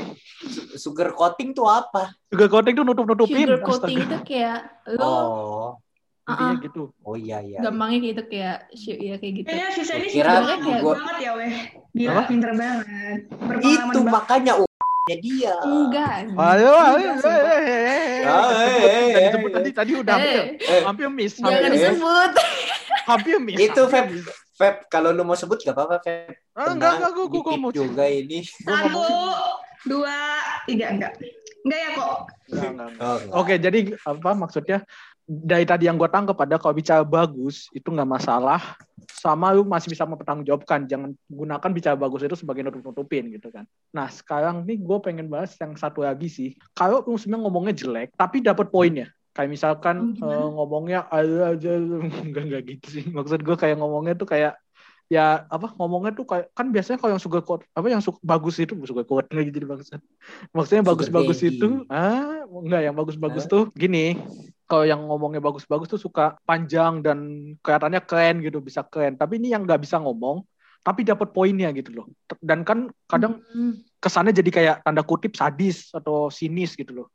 Sugar 0.75 1.15
coating 1.15 1.55
tuh 1.55 1.71
apa? 1.71 2.11
Sugar 2.27 2.51
coating 2.51 2.75
tuh 2.75 2.83
nutup-nutupin. 2.83 3.47
Sugar 3.47 3.62
coating 3.62 3.97
itu 4.03 4.19
kayak 4.27 4.61
lu 4.91 5.07
Oh. 5.07 5.79
Uh-uh. 6.27 6.59
gitu. 6.59 6.91
Oh 7.07 7.15
iya 7.15 7.39
iya. 7.39 7.62
Gampangnya 7.62 8.03
kayak 8.03 8.11
gitu 8.11 8.23
kayak 8.27 8.59
ya 8.83 9.15
kayak 9.23 9.35
gitu. 9.39 9.47
Kayaknya 9.47 9.71
sisa 9.79 9.95
ini 9.95 10.09
kayak 10.11 10.83
gua... 10.83 10.95
banget 10.99 11.17
ya 11.23 11.31
weh. 11.39 11.55
Gila 11.95 12.23
pinter 12.27 12.51
banget. 12.59 13.21
Itu 13.62 14.01
banget. 14.03 14.11
makanya 14.11 14.53
dia. 15.14 15.55
Enggak. 15.62 16.35
Ayo, 16.35 16.75
ayo. 16.75 17.11
Tadi 17.23 19.23
disebut 19.23 19.51
tadi 19.55 19.71
tadi 19.71 19.92
udah 19.95 20.19
hampir, 20.19 20.59
Eh, 20.59 20.83
hampir 20.83 21.07
miss. 21.07 21.38
Jangan 21.38 21.55
Hampir, 21.55 21.71
disebut. 21.79 22.31
hampir 23.07 23.38
miss. 23.38 23.59
Itu, 23.62 23.87
Feb. 23.87 24.11
Feb, 24.59 24.90
kalau 24.90 25.14
lu 25.14 25.23
mau 25.23 25.38
sebut 25.38 25.62
gak 25.62 25.79
apa-apa, 25.79 26.03
Feb. 26.03 26.35
Ah, 26.59 26.75
enggak, 26.75 26.99
enggak, 26.99 27.11
gue, 27.14 27.27
gue, 27.31 27.55
mau 27.61 27.71
juga 27.71 28.03
ini. 28.11 28.42
Satu, 28.42 29.07
dua, 29.87 30.42
tiga, 30.66 30.90
enggak. 30.90 31.14
Enggak 31.62 31.79
ya 31.79 31.90
kok. 31.95 32.27
Oh. 32.99 33.47
Oke, 33.47 33.62
jadi 33.62 33.95
apa 34.03 34.35
maksudnya? 34.35 34.83
Dari 35.27 35.67
tadi 35.67 35.91
yang 35.91 35.99
gue 35.99 36.07
tangkap 36.07 36.39
ada 36.39 36.55
kalau 36.55 36.71
bicara 36.71 37.03
bagus 37.03 37.67
itu 37.75 37.91
nggak 37.91 38.07
masalah, 38.07 38.79
sama 39.11 39.51
lu 39.51 39.67
masih 39.67 39.91
bisa 39.91 40.07
mempertanggungjawabkan. 40.07 40.87
Jangan 40.87 41.11
gunakan 41.27 41.71
bicara 41.75 41.99
bagus 41.99 42.23
itu 42.23 42.39
sebagai 42.39 42.62
nutup-nutupin 42.62 43.35
gitu 43.35 43.51
kan. 43.51 43.67
Nah 43.91 44.07
sekarang 44.07 44.62
nih 44.62 44.79
gue 44.79 44.99
pengen 45.03 45.27
bahas 45.27 45.51
yang 45.59 45.75
satu 45.75 46.07
lagi 46.07 46.31
sih. 46.31 46.55
Kalau 46.79 47.03
lu 47.03 47.19
sebenarnya 47.19 47.43
ngomongnya 47.43 47.75
jelek, 47.75 48.15
tapi 48.15 48.39
dapat 48.39 48.71
poinnya. 48.71 49.11
Kayak 49.35 49.51
misalkan 49.53 50.17
gimana? 50.17 50.33
eh, 50.33 50.49
ngomongnya 50.55 51.01
aja 51.11 51.53
aja 51.53 51.71
enggak 52.27 52.43
enggak 52.47 52.62
gitu 52.71 52.87
sih. 52.89 53.05
Maksud 53.11 53.43
gue 53.43 53.57
kayak 53.59 53.77
ngomongnya 53.83 54.15
tuh 54.15 54.31
kayak 54.31 54.55
ya 55.07 55.47
apa 55.47 55.71
ngomongnya 55.79 56.19
tuh 56.19 56.27
kayak 56.27 56.51
kan 56.51 56.67
biasanya 56.75 56.99
kalau 56.99 57.15
yang 57.15 57.23
suka 57.23 57.39
quote 57.39 57.62
apa 57.79 57.87
yang 57.87 58.03
suka 58.03 58.19
bagus 58.27 58.59
itu 58.59 58.75
suka 58.83 59.07
quote 59.07 59.31
lagi 59.31 59.55
jadi 59.55 59.62
bagus 59.62 59.95
maksudnya 60.51 60.83
bagus-bagus 60.83 61.47
itu 61.47 61.87
ah 61.87 62.43
enggak 62.51 62.91
yang 62.91 62.95
bagus-bagus 62.99 63.47
tuh 63.47 63.71
gini 63.79 64.19
kalau 64.67 64.83
yang 64.83 65.01
ngomongnya 65.01 65.39
bagus-bagus 65.39 65.87
tuh 65.89 66.01
suka 66.01 66.35
panjang 66.43 67.01
dan 67.01 67.19
kelihatannya 67.63 68.03
keren 68.03 68.37
gitu 68.43 68.59
bisa 68.59 68.83
keren 68.83 69.15
tapi 69.15 69.39
ini 69.39 69.55
yang 69.55 69.63
nggak 69.63 69.79
bisa 69.81 69.97
ngomong 69.97 70.43
tapi 70.83 71.03
dapat 71.03 71.31
poinnya 71.31 71.71
gitu 71.71 71.91
loh 71.95 72.07
dan 72.39 72.63
kan 72.63 72.87
kadang 73.07 73.43
Hmm. 73.47 73.79
kesannya 73.99 74.31
jadi 74.31 74.51
kayak 74.51 74.77
tanda 74.83 75.03
kutip 75.03 75.35
sadis 75.35 75.91
atau 75.91 76.29
sinis 76.29 76.75
gitu 76.75 76.93
loh 76.93 77.09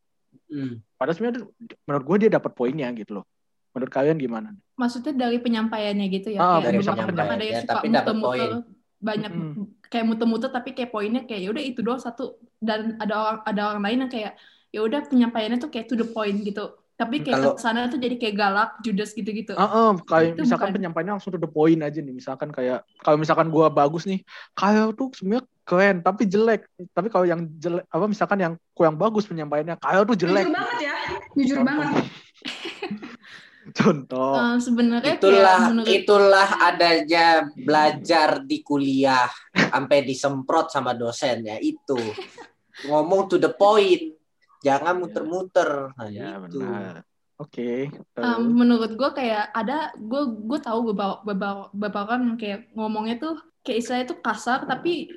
Hmm. 0.48 0.80
padahal 0.96 1.16
sebenarnya 1.16 1.44
menurut 1.86 2.04
gue 2.04 2.18
dia 2.24 2.32
dapat 2.32 2.52
poinnya 2.52 2.88
gitu 2.92 3.20
loh 3.20 3.26
menurut 3.72 3.92
kalian 3.92 4.16
gimana 4.16 4.52
Maksudnya 4.76 5.14
dari 5.14 5.38
penyampaiannya 5.38 6.08
gitu 6.10 6.34
ya. 6.34 6.40
Ah, 6.42 6.58
kayak 6.58 6.66
dari 6.66 6.78
penyampaian, 6.82 7.30
ada 7.30 7.46
yang 7.46 7.54
ya, 7.54 7.62
suka 7.62 7.74
tapi 7.78 7.88
dapat 7.88 8.16
muter-muter 8.18 8.50
poin. 8.50 8.52
banyak 9.00 9.32
Mm. 9.32 9.64
kayak 9.88 10.06
muter-muter 10.10 10.50
tapi 10.50 10.70
kayak 10.74 10.90
poinnya 10.90 11.22
kayak 11.24 11.42
yaudah 11.46 11.64
itu 11.64 11.80
doang 11.80 11.98
satu 11.98 12.24
dan 12.60 12.98
ada 12.98 13.14
orang 13.14 13.40
ada 13.46 13.62
orang 13.70 13.82
lain 13.82 13.98
yang 14.04 14.12
kayak 14.12 14.34
ya 14.70 14.80
udah 14.82 15.00
penyampaiannya 15.06 15.58
tuh 15.58 15.70
kayak 15.70 15.86
to 15.86 15.96
the 15.96 16.04
point 16.06 16.42
gitu 16.42 16.74
tapi 17.02 17.26
kayak 17.26 17.42
Kalau- 17.42 17.56
ke 17.58 17.62
sana 17.66 17.90
tuh 17.90 17.98
jadi 17.98 18.14
kayak 18.22 18.36
galak 18.38 18.70
judes 18.86 19.10
gitu-gitu 19.12 19.58
Ah, 19.58 19.66
ah, 19.66 19.92
kayak 19.98 20.38
Itu 20.38 20.46
misalkan 20.46 20.70
bukan. 20.70 20.78
penyampaiannya 20.78 21.14
langsung 21.18 21.34
to 21.34 21.42
the 21.42 21.50
point 21.50 21.82
aja 21.82 21.98
nih. 21.98 22.14
Misalkan 22.14 22.54
kayak 22.54 22.86
kalau 23.02 23.18
misalkan 23.18 23.50
gua 23.50 23.74
bagus 23.74 24.06
nih, 24.06 24.22
kayak 24.54 24.94
tuh 24.94 25.10
sebenarnya 25.18 25.44
keren 25.66 25.98
tapi 26.06 26.30
jelek. 26.30 26.70
Tapi 26.94 27.08
kalau 27.10 27.26
yang 27.26 27.42
jelek 27.58 27.90
apa 27.90 28.06
misalkan 28.06 28.38
yang 28.38 28.54
kurang 28.78 29.02
bagus 29.02 29.26
penyampaiannya, 29.26 29.82
kayak 29.82 30.06
tuh 30.06 30.18
jelek. 30.22 30.46
Jujur 30.46 30.54
banget 30.54 30.78
ya. 30.80 30.96
Jujur 31.34 31.58
Contoh. 31.58 31.74
banget. 31.74 32.06
Contoh. 33.72 34.34
Eh, 34.36 34.58
sebenarnya 34.58 35.14
Itulah 35.16 35.58
kayak 35.58 35.70
menurut 35.70 35.90
itulah 35.94 36.50
adanya 36.66 37.26
belajar 37.54 38.30
di 38.42 38.58
kuliah 38.62 39.30
sampai 39.54 40.02
disemprot 40.02 40.70
sama 40.70 40.98
dosennya 40.98 41.62
itu. 41.62 41.98
Ngomong 42.90 43.30
to 43.30 43.38
the 43.38 43.54
point. 43.54 44.18
Jangan 44.62 44.94
muter-muter. 45.02 45.94
Nah, 45.98 46.10
ya 46.10 46.38
itu. 46.38 46.62
benar. 46.62 47.06
Oke. 47.42 47.90
Um, 47.90 48.22
terus. 48.22 48.38
menurut 48.54 48.92
gue 48.94 49.10
kayak 49.18 49.50
ada 49.58 49.90
gue 49.98 50.22
gue 50.46 50.60
tahu 50.62 50.94
beberapa 50.94 51.26
beberapa 51.26 51.74
beberapa 51.74 52.02
kan 52.06 52.22
kayak 52.38 52.70
ngomongnya 52.78 53.18
tuh 53.18 53.36
kayak 53.66 53.82
istilahnya 53.82 54.08
tuh 54.14 54.20
kasar 54.22 54.70
tapi 54.70 55.10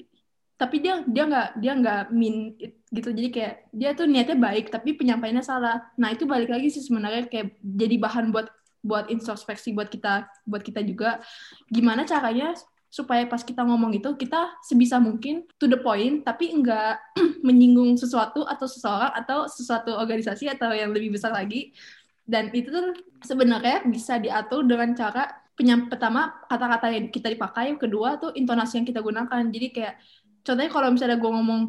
tapi 0.54 0.80
dia 0.80 1.04
dia 1.04 1.24
nggak 1.28 1.48
dia 1.60 1.72
nggak 1.76 2.02
min 2.14 2.56
gitu 2.94 3.10
jadi 3.10 3.28
kayak 3.28 3.54
dia 3.74 3.90
tuh 3.92 4.06
niatnya 4.06 4.38
baik 4.38 4.70
tapi 4.70 4.96
penyampaiannya 4.96 5.44
salah 5.44 5.82
nah 5.98 6.14
itu 6.14 6.24
balik 6.24 6.48
lagi 6.48 6.70
sih 6.70 6.80
sebenarnya 6.80 7.26
kayak 7.26 7.58
jadi 7.60 7.96
bahan 8.00 8.30
buat 8.30 8.48
buat 8.84 9.10
introspeksi 9.10 9.74
buat 9.74 9.90
kita 9.90 10.28
buat 10.46 10.62
kita 10.62 10.80
juga 10.86 11.20
gimana 11.68 12.06
caranya 12.06 12.54
supaya 12.94 13.26
pas 13.26 13.42
kita 13.42 13.66
ngomong 13.66 13.90
itu 13.98 14.14
kita 14.14 14.54
sebisa 14.62 15.02
mungkin 15.02 15.42
to 15.58 15.66
the 15.66 15.74
point 15.82 16.22
tapi 16.22 16.54
enggak 16.54 17.02
menyinggung 17.46 17.98
sesuatu 17.98 18.46
atau 18.46 18.70
seseorang 18.70 19.10
atau 19.18 19.50
sesuatu 19.50 19.98
organisasi 19.98 20.46
atau 20.46 20.70
yang 20.70 20.94
lebih 20.94 21.18
besar 21.18 21.34
lagi. 21.34 21.74
Dan 22.22 22.54
itu 22.54 22.70
tuh 22.70 22.94
sebenarnya 23.26 23.82
bisa 23.90 24.22
diatur 24.22 24.62
dengan 24.62 24.94
cara 24.94 25.26
penyam 25.58 25.90
pertama 25.90 26.38
kata-kata 26.46 26.94
yang 26.94 27.10
kita 27.10 27.34
dipakai 27.34 27.74
kedua 27.74 28.16
tuh 28.22 28.30
intonasi 28.38 28.78
yang 28.78 28.86
kita 28.86 29.02
gunakan. 29.02 29.42
Jadi 29.50 29.66
kayak 29.74 29.94
contohnya 30.46 30.70
kalau 30.70 30.88
misalnya 30.94 31.18
gue 31.18 31.30
ngomong 31.34 31.62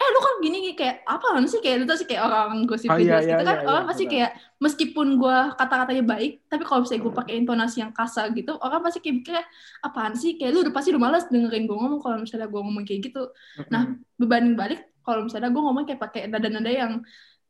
eh 0.00 0.08
lu 0.16 0.20
kan 0.24 0.34
gini 0.40 0.58
kayak 0.72 1.04
apa 1.04 1.26
sih? 1.44 1.60
Kayak 1.60 1.76
lu 1.76 1.84
tau 1.84 1.98
sih 2.00 2.08
kayak 2.08 2.22
orang 2.24 2.64
gosip 2.64 2.88
Oh, 2.88 2.96
video 2.96 3.20
iya, 3.20 3.20
gitu 3.20 3.28
iya, 3.28 3.44
kan? 3.44 3.56
iya, 3.60 3.68
orang 3.68 3.84
iya, 3.84 3.90
pasti 3.92 4.04
kayak 4.08 4.30
meskipun 4.56 5.06
gue 5.20 5.38
kata-katanya 5.60 6.04
baik 6.08 6.32
tapi 6.48 6.62
kalau 6.64 6.80
misalnya 6.84 7.02
gue 7.04 7.14
pakai 7.20 7.34
intonasi 7.36 7.76
yang 7.84 7.92
kasar 7.92 8.32
gitu 8.32 8.56
orang 8.64 8.80
pasti 8.80 8.98
kayak 9.04 9.14
mikirnya 9.20 9.44
apaan 9.84 10.12
sih? 10.16 10.40
Kayak 10.40 10.50
lu 10.56 10.58
udah 10.64 10.72
pasti 10.72 10.88
udah 10.96 11.02
males 11.04 11.24
dengerin 11.28 11.64
gue 11.68 11.76
ngomong 11.76 12.00
kalau 12.00 12.16
misalnya 12.16 12.48
gue 12.48 12.60
ngomong 12.64 12.84
kayak 12.88 13.00
gitu. 13.12 13.22
Nah 13.68 13.82
berbanding 14.16 14.56
balik 14.56 14.80
kalau 15.04 15.28
misalnya 15.28 15.52
gue 15.52 15.62
ngomong 15.62 15.84
kayak 15.84 16.00
pakai 16.00 16.20
nada-nada 16.32 16.72
yang 16.72 16.92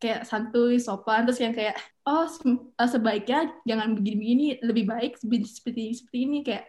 kayak 0.00 0.24
santuy, 0.24 0.80
sopan, 0.80 1.28
terus 1.28 1.38
yang 1.44 1.52
kayak 1.52 1.76
oh 2.08 2.24
eh, 2.24 2.88
sebaiknya 2.88 3.52
jangan 3.68 3.92
begini-begini, 3.94 4.64
lebih 4.64 4.88
baik 4.88 5.20
seperti 5.20 5.46
seperti 5.46 5.82
seperti 5.92 6.18
ini 6.24 6.38
kayak 6.40 6.64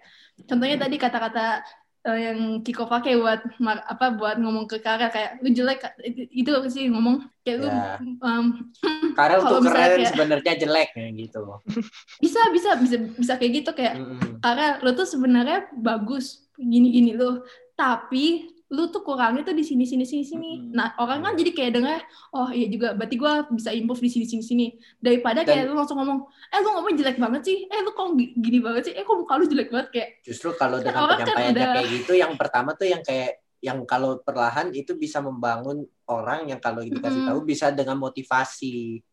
contohnya 0.45 0.77
tadi 0.83 0.95
kata-kata 0.99 1.63
eh, 2.01 2.19
yang 2.23 2.39
Kiko 2.59 2.85
pakai 2.85 3.13
buat 3.13 3.41
mar- 3.57 3.83
apa 3.83 4.09
buat 4.11 4.35
ngomong 4.35 4.65
ke 4.65 4.77
Kara 4.77 5.07
kayak 5.07 5.37
lu 5.39 5.49
jelek 5.49 5.79
itu, 5.99 6.21
itu 6.35 6.49
apa 6.49 6.67
sih 6.67 6.87
ngomong 6.87 7.21
kayak 7.39 7.57
lu 7.57 7.67
Ya. 7.67 7.97
em, 7.99 8.45
Karena 9.13 9.35
Kalau 9.37 9.45
untuk 9.51 9.59
misalnya 9.63 9.77
keren 9.83 9.97
kayak- 9.97 10.11
sebenarnya 10.11 10.53
jelek 10.57 10.89
kayak 10.91 11.11
gitu. 11.15 11.41
bisa 12.17 12.41
bisa 12.49 12.69
bisa 12.75 12.95
bisa 13.13 13.33
kayak 13.35 13.53
gitu 13.55 13.69
kayak 13.71 13.95
Mm-mm. 13.95 14.39
karena 14.39 14.79
lu 14.79 14.91
tuh 14.91 15.05
sebenarnya 15.05 15.69
bagus 15.73 16.25
gini-gini 16.55 17.13
lu 17.13 17.41
tapi 17.73 18.49
lu 18.71 18.87
tuh 18.87 19.03
kurangnya 19.03 19.43
tuh 19.43 19.51
di 19.51 19.67
sini 19.67 19.83
sini 19.83 20.07
sini 20.07 20.23
sini 20.23 20.51
Mm-mm. 20.63 20.71
nah 20.71 20.95
orang 20.95 21.19
kan 21.19 21.33
jadi 21.35 21.51
kayak 21.51 21.71
denger 21.75 21.99
oh 22.31 22.47
iya 22.55 22.71
juga 22.71 22.95
berarti 22.95 23.15
gua 23.19 23.43
bisa 23.51 23.75
improve 23.75 23.99
di 23.99 24.07
sini 24.07 24.23
sini 24.23 24.43
sini 24.43 24.65
daripada 24.95 25.43
kayak 25.43 25.67
lu 25.67 25.75
langsung 25.75 25.99
ngomong 25.99 26.23
eh 26.47 26.59
lu 26.63 26.69
ngomong 26.71 26.95
jelek 26.95 27.19
banget 27.19 27.41
sih 27.43 27.57
eh 27.67 27.79
lu 27.83 27.91
kok 27.91 28.15
gi- 28.15 28.31
gini 28.39 28.63
banget 28.63 28.81
sih 28.87 28.93
eh 28.95 29.03
kok 29.03 29.15
muka 29.19 29.35
lu 29.35 29.45
jelek 29.51 29.69
banget 29.69 29.87
kayak 29.91 30.09
Justru 30.23 30.49
kalau 30.55 30.79
dengan 30.79 31.03
Orang 31.03 31.19
kan 31.19 31.35
kayak 31.35 31.87
gitu, 31.91 32.13
yang 32.15 32.33
pertama 32.39 32.71
tuh 32.71 32.87
yang 32.87 33.03
kayak 33.03 33.43
yang 33.61 33.77
kalau 33.85 34.17
perlahan 34.23 34.73
itu 34.73 34.97
bisa 34.97 35.21
membangun 35.21 35.85
orang 36.09 36.49
yang 36.49 36.57
kalau 36.63 36.81
dikasih 36.81 37.21
Mm-mm. 37.21 37.27
tahu 37.29 37.39
bisa 37.45 37.69
dengan 37.75 37.99
motivasi. 37.99 39.03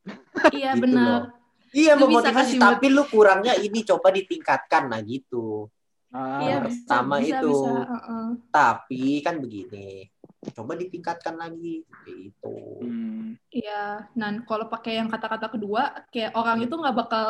iya 0.54 0.72
Gitu 0.72 0.86
benar 0.86 1.34
Iya 1.68 2.00
memotivasi, 2.00 2.56
tapi 2.56 2.88
lu 2.88 3.04
kurangnya 3.12 3.52
ini 3.60 3.84
coba 3.84 4.08
ditingkatkan 4.08 4.88
nah 4.88 5.04
gitu. 5.04 5.68
Ah, 6.12 6.40
iya 6.42 6.54
bisa 6.64 6.96
pertama 7.04 7.14
bisa 7.20 7.36
itu. 7.40 7.48
bisa 7.50 7.68
heeh. 7.90 8.24
Tapi 8.54 9.20
kan 9.26 9.36
begini, 9.44 10.08
coba 10.56 10.72
ditingkatkan 10.80 11.36
lagi 11.42 11.84
gitu. 12.08 12.56
hmm. 12.80 13.36
Iya, 13.48 13.72
dan 14.20 14.44
kalau 14.48 14.68
pakai 14.72 15.00
yang 15.00 15.08
kata-kata 15.12 15.46
kedua, 15.54 15.82
kayak 16.12 16.36
orang 16.36 16.58
itu 16.64 16.74
nggak 16.76 16.96
bakal 17.00 17.28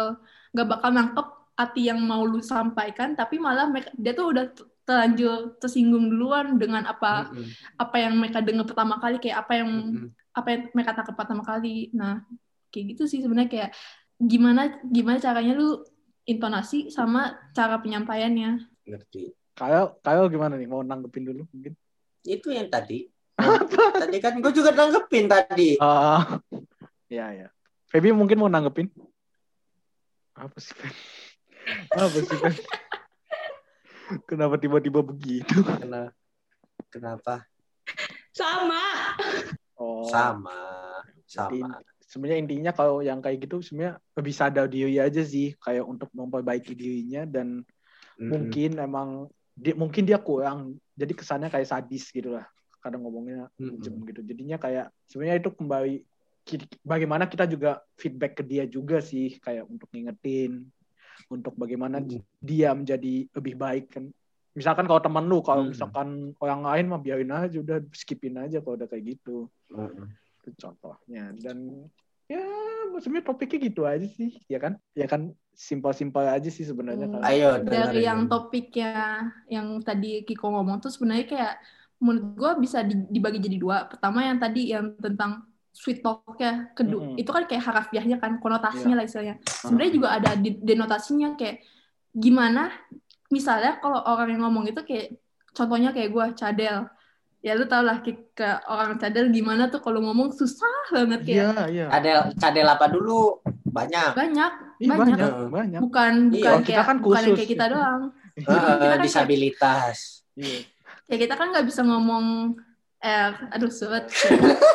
nggak 0.55 0.69
bakal 0.73 0.91
nangkep 0.97 1.27
arti 1.59 1.81
yang 1.91 2.01
mau 2.11 2.23
lu 2.27 2.39
sampaikan, 2.43 3.15
tapi 3.19 3.35
malah 3.43 3.67
mereka, 3.71 3.91
dia 3.99 4.13
tuh 4.19 4.27
udah 4.35 4.45
terlanjur 4.87 5.59
tersinggung 5.61 6.07
duluan 6.11 6.57
dengan 6.63 6.83
apa 6.93 7.29
Mm-mm. 7.35 7.51
apa 7.83 7.97
yang 8.03 8.15
mereka 8.19 8.39
dengar 8.47 8.67
pertama 8.71 8.95
kali, 9.03 9.15
kayak 9.23 9.39
apa 9.47 9.53
yang 9.63 9.71
Mm-mm. 9.71 10.11
apa 10.39 10.49
yang 10.55 10.63
mereka 10.75 10.91
tangkap 10.97 11.15
pertama 11.19 11.43
kali. 11.47 11.91
Nah, 11.95 12.23
kayak 12.71 12.85
gitu 12.95 13.03
sih 13.11 13.21
sebenarnya 13.23 13.51
kayak 13.51 13.71
gimana 14.19 14.61
gimana 14.91 15.19
caranya 15.23 15.53
lu 15.55 15.83
intonasi 16.29 16.93
sama 16.93 17.33
cara 17.57 17.81
penyampaiannya. 17.81 18.69
Ngerti. 18.85 19.33
Kayak 19.57 19.97
kayak 20.05 20.29
gimana 20.29 20.55
nih 20.61 20.69
mau 20.69 20.85
nanggepin 20.85 21.25
dulu 21.27 21.49
mungkin 21.51 21.73
Itu 22.23 22.53
yang 22.53 22.69
tadi. 22.69 23.09
tadi 24.03 24.19
kan 24.21 24.37
gue 24.39 24.53
juga 24.53 24.71
nanggepin 24.77 25.27
tadi. 25.27 25.81
Ah, 25.81 26.39
ya 27.09 27.33
ya. 27.33 27.49
Feby 27.89 28.13
mungkin 28.13 28.37
mau 28.37 28.53
nanggepin? 28.53 28.93
Apa 30.37 30.59
sih? 30.61 30.77
Apa 31.97 32.19
sih? 32.21 32.39
Kenapa 34.29 34.61
tiba-tiba 34.61 35.01
begitu? 35.01 35.65
Kenapa? 35.65 36.13
Kenapa? 36.93 37.35
Sama. 38.33 38.85
Oh, 39.77 40.07
Sama. 40.09 40.61
Jadi, 41.29 41.61
Sama. 41.61 41.81
Sebenarnya 42.09 42.41
intinya 42.41 42.73
kalau 42.73 43.05
yang 43.05 43.21
kayak 43.21 43.45
gitu 43.45 43.61
sebenarnya 43.61 44.01
bisa 44.25 44.49
ada 44.49 44.65
diri 44.65 44.97
aja 44.97 45.21
sih 45.21 45.53
kayak 45.61 45.85
untuk 45.85 46.09
memperbaiki 46.17 46.73
dirinya 46.73 47.29
dan 47.29 47.61
Mm-mm. 48.17 48.29
mungkin 48.33 48.71
emang 48.81 49.09
dia 49.53 49.77
mungkin 49.77 50.09
dia 50.09 50.17
kurang 50.17 50.81
jadi 50.97 51.13
kesannya 51.13 51.53
kayak 51.53 51.69
sadis 51.69 52.09
gitu 52.09 52.33
lah 52.33 52.49
kadang 52.81 53.05
ngomongnya 53.05 53.53
Mm-mm. 53.61 53.79
jem 53.85 54.01
gitu 54.09 54.25
jadinya 54.25 54.57
kayak 54.57 54.89
sebenarnya 55.05 55.37
itu 55.45 55.51
kembali 55.53 55.95
bagaimana 56.81 57.29
kita 57.29 57.45
juga 57.45 57.85
feedback 58.01 58.41
ke 58.41 58.43
dia 58.43 58.65
juga 58.65 59.05
sih 59.05 59.37
kayak 59.37 59.69
untuk 59.69 59.93
ngingetin 59.93 60.65
untuk 61.29 61.53
bagaimana 61.61 62.01
Mm-mm. 62.01 62.25
dia 62.41 62.73
menjadi 62.73 63.29
lebih 63.37 63.55
baik 63.61 63.93
kan 63.93 64.09
misalkan 64.57 64.89
kalau 64.89 64.99
temen 64.99 65.23
lu 65.29 65.39
kalau 65.39 65.63
hmm. 65.63 65.71
misalkan 65.71 66.35
orang 66.43 66.67
lain 66.67 66.91
mah 66.91 66.99
biarin 66.99 67.31
aja 67.31 67.63
udah 67.63 67.79
skipin 67.95 68.43
aja 68.43 68.59
kalau 68.59 68.75
udah 68.75 68.91
kayak 68.91 69.15
gitu 69.15 69.47
hmm. 69.71 70.11
Itu 70.49 70.57
contohnya 70.57 71.37
dan 71.37 71.87
ya 72.29 72.45
sebenarnya 73.01 73.27
topiknya 73.29 73.59
gitu 73.69 73.83
aja 73.85 74.09
sih 74.09 74.41
ya 74.49 74.57
kan 74.61 74.77
ya 74.93 75.05
kan 75.09 75.33
simpel-simpel 75.53 76.25
aja 76.29 76.49
sih 76.49 76.65
sebenarnya 76.65 77.09
hmm. 77.09 77.25
ayo 77.25 77.61
dari 77.65 78.05
yang 78.05 78.29
topiknya 78.29 79.27
yang 79.49 79.81
tadi 79.85 80.23
Kiko 80.25 80.53
ngomong 80.53 80.81
tuh 80.81 80.93
sebenarnya 80.93 81.27
kayak 81.29 81.55
menurut 81.99 82.39
gue 82.39 82.51
bisa 82.63 82.87
dibagi 82.87 83.43
jadi 83.43 83.59
dua 83.59 83.91
pertama 83.91 84.23
yang 84.23 84.39
tadi 84.39 84.71
yang 84.71 84.95
tentang 85.03 85.43
sweet 85.75 85.99
talk 86.03 86.39
ya 86.39 86.71
kedua 86.75 87.03
mm 87.03 87.09
-hmm. 87.15 87.23
itu 87.23 87.31
kan 87.31 87.45
kayak 87.47 87.65
harafiahnya 87.65 88.17
kan 88.23 88.39
konotasinya 88.39 88.95
yeah. 88.95 88.99
lah 88.99 89.05
istilahnya 89.07 89.37
sebenarnya 89.47 89.93
juga 89.95 90.09
ada 90.15 90.31
denotasinya 90.39 91.29
kayak 91.35 91.63
gimana 92.15 92.71
misalnya 93.31 93.83
kalau 93.83 93.99
orang 94.03 94.35
yang 94.35 94.43
ngomong 94.47 94.71
itu 94.71 94.81
kayak 94.87 95.19
contohnya 95.55 95.91
kayak 95.91 96.11
gue 96.11 96.27
cadel 96.39 96.87
ya 97.39 97.55
lu 97.55 97.71
tau 97.71 97.87
lah 97.87 98.03
ke 98.03 98.49
orang 98.67 98.99
cadel 98.99 99.31
gimana 99.31 99.71
tuh 99.71 99.79
kalau 99.79 100.03
ngomong 100.03 100.35
susah 100.35 100.91
banget 100.91 101.23
kayak 101.23 101.39
yeah, 101.55 101.67
yeah. 101.71 101.89
cadel 101.91 102.19
cadel 102.35 102.67
apa 102.67 102.87
dulu? 102.91 103.39
Banyak. 103.69 104.17
Banyak 104.19 104.53
Ih, 104.83 104.89
banyak. 104.91 105.19
banyak 105.19 105.31
banyak. 105.51 105.81
Bukan 105.83 106.13
iya, 106.35 106.59
bukan 106.59 106.59
kayak 106.67 106.85
kan 106.87 106.97
bukan 106.99 107.23
kayak 107.35 107.51
kita 107.51 107.67
doang. 107.71 108.05
Uh, 108.39 108.79
kita 108.79 108.95
kan 108.95 109.01
disabilitas. 109.03 110.23
Kayak, 110.39 110.71
ya 111.11 111.17
kita 111.27 111.35
kan 111.35 111.51
nggak 111.51 111.67
bisa 111.67 111.83
ngomong 111.83 112.55
eh 113.03 113.31
aduh 113.51 113.67
sulit 113.67 114.07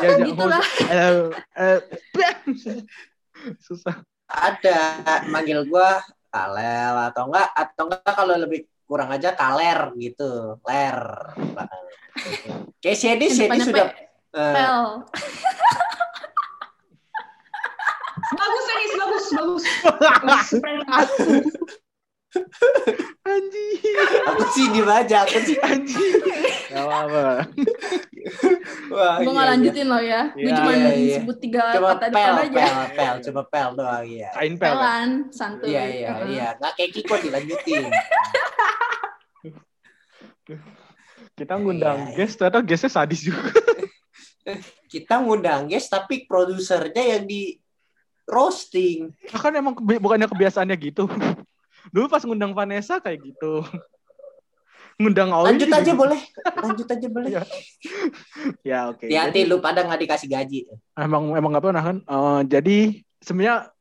ya, 0.03 0.19
gitulah. 0.19 0.59
eh, 0.91 1.31
eh, 1.55 1.79
susah. 3.63 4.03
Ada 4.27 4.99
manggil 5.31 5.63
gua 5.63 6.03
kalel 6.27 6.95
atau 7.07 7.31
enggak 7.31 7.49
atau 7.55 7.83
enggak 7.87 8.13
kalau 8.19 8.35
lebih 8.35 8.67
kurang 8.93 9.09
aja 9.09 9.33
kaler 9.33 9.89
gitu 9.97 10.61
ler. 10.61 11.01
Kayak 12.77 12.97
Shady 13.01 13.27
Shady 13.33 13.57
sudah 13.65 13.89
uh, 14.37 15.01
bagus 18.37 18.65
Anis 18.69 18.93
bagus 18.93 19.25
bagus. 19.33 19.63
Bagus 20.85 21.49
Anjing. 23.23 23.77
Aku 24.33 24.43
sih 24.51 24.65
di 24.73 24.81
aja, 24.81 25.23
aku 25.23 25.37
sih 25.45 25.57
anjing. 25.61 26.13
Gak 26.73 26.83
apa-apa. 26.83 27.25
Wah, 28.93 29.15
gue 29.19 29.33
iya, 29.33 29.43
lanjutin 29.53 29.85
iya. 29.85 29.91
loh 29.91 30.01
ya. 30.01 30.21
Gue 30.33 30.49
iya, 30.49 30.57
cuma 30.57 30.71
sebut 31.19 31.37
tiga 31.39 31.61
coba 31.77 31.87
kata 31.95 32.05
pel, 32.09 32.13
depan 32.13 32.33
aja. 32.41 32.65
Pel, 32.65 32.85
pel, 32.97 33.15
coba 33.29 33.41
pel 33.47 33.69
doang 33.77 34.07
ya. 34.07 34.29
Kain 34.33 34.53
pel. 34.57 34.73
Pelan, 34.73 35.09
santuy. 35.29 35.69
Iya, 35.71 35.83
iya, 35.87 36.11
iya. 36.27 36.47
Nggak 36.57 36.73
kayak 36.77 36.91
Kiko 36.93 37.15
dilanjutin. 37.21 37.83
Kita 41.33 41.53
ngundang 41.57 42.13
guest, 42.13 42.37
ternyata 42.37 42.59
guestnya 42.61 42.91
sadis 42.91 43.21
juga. 43.25 43.49
Kita 44.91 45.23
ngundang 45.23 45.71
guest, 45.71 45.89
tapi 45.89 46.27
produsernya 46.29 47.17
yang 47.17 47.23
di 47.25 47.57
roasting. 48.27 49.11
Kan 49.31 49.53
emang 49.55 49.73
bukannya 49.77 50.29
kebiasaannya 50.29 50.77
gitu. 50.79 51.09
Dulu 51.91 52.05
pas 52.07 52.23
ngundang 52.23 52.53
Vanessa 52.55 53.01
kayak 53.01 53.19
gitu. 53.25 53.65
ngundang 55.01 55.33
Aoi. 55.33 55.53
Lanjut 55.53 55.69
aja 55.73 55.83
gitu. 55.83 55.97
boleh. 55.97 56.21
Lanjut 56.61 56.87
aja 56.87 57.07
boleh. 57.15 57.29
ya, 57.33 57.41
ya 58.61 58.79
oke. 58.93 59.03
Okay. 59.03 59.09
Hati-hati 59.09 59.49
lu 59.49 59.57
pada 59.57 59.81
nggak 59.81 60.01
dikasih 60.05 60.29
gaji. 60.29 60.59
Emang 60.93 61.33
emang 61.33 61.49
nggak 61.51 61.65
pernah 61.65 61.83
kan. 61.83 61.97
Uh, 62.05 62.41
jadi 62.45 63.01
sebenarnya 63.19 63.73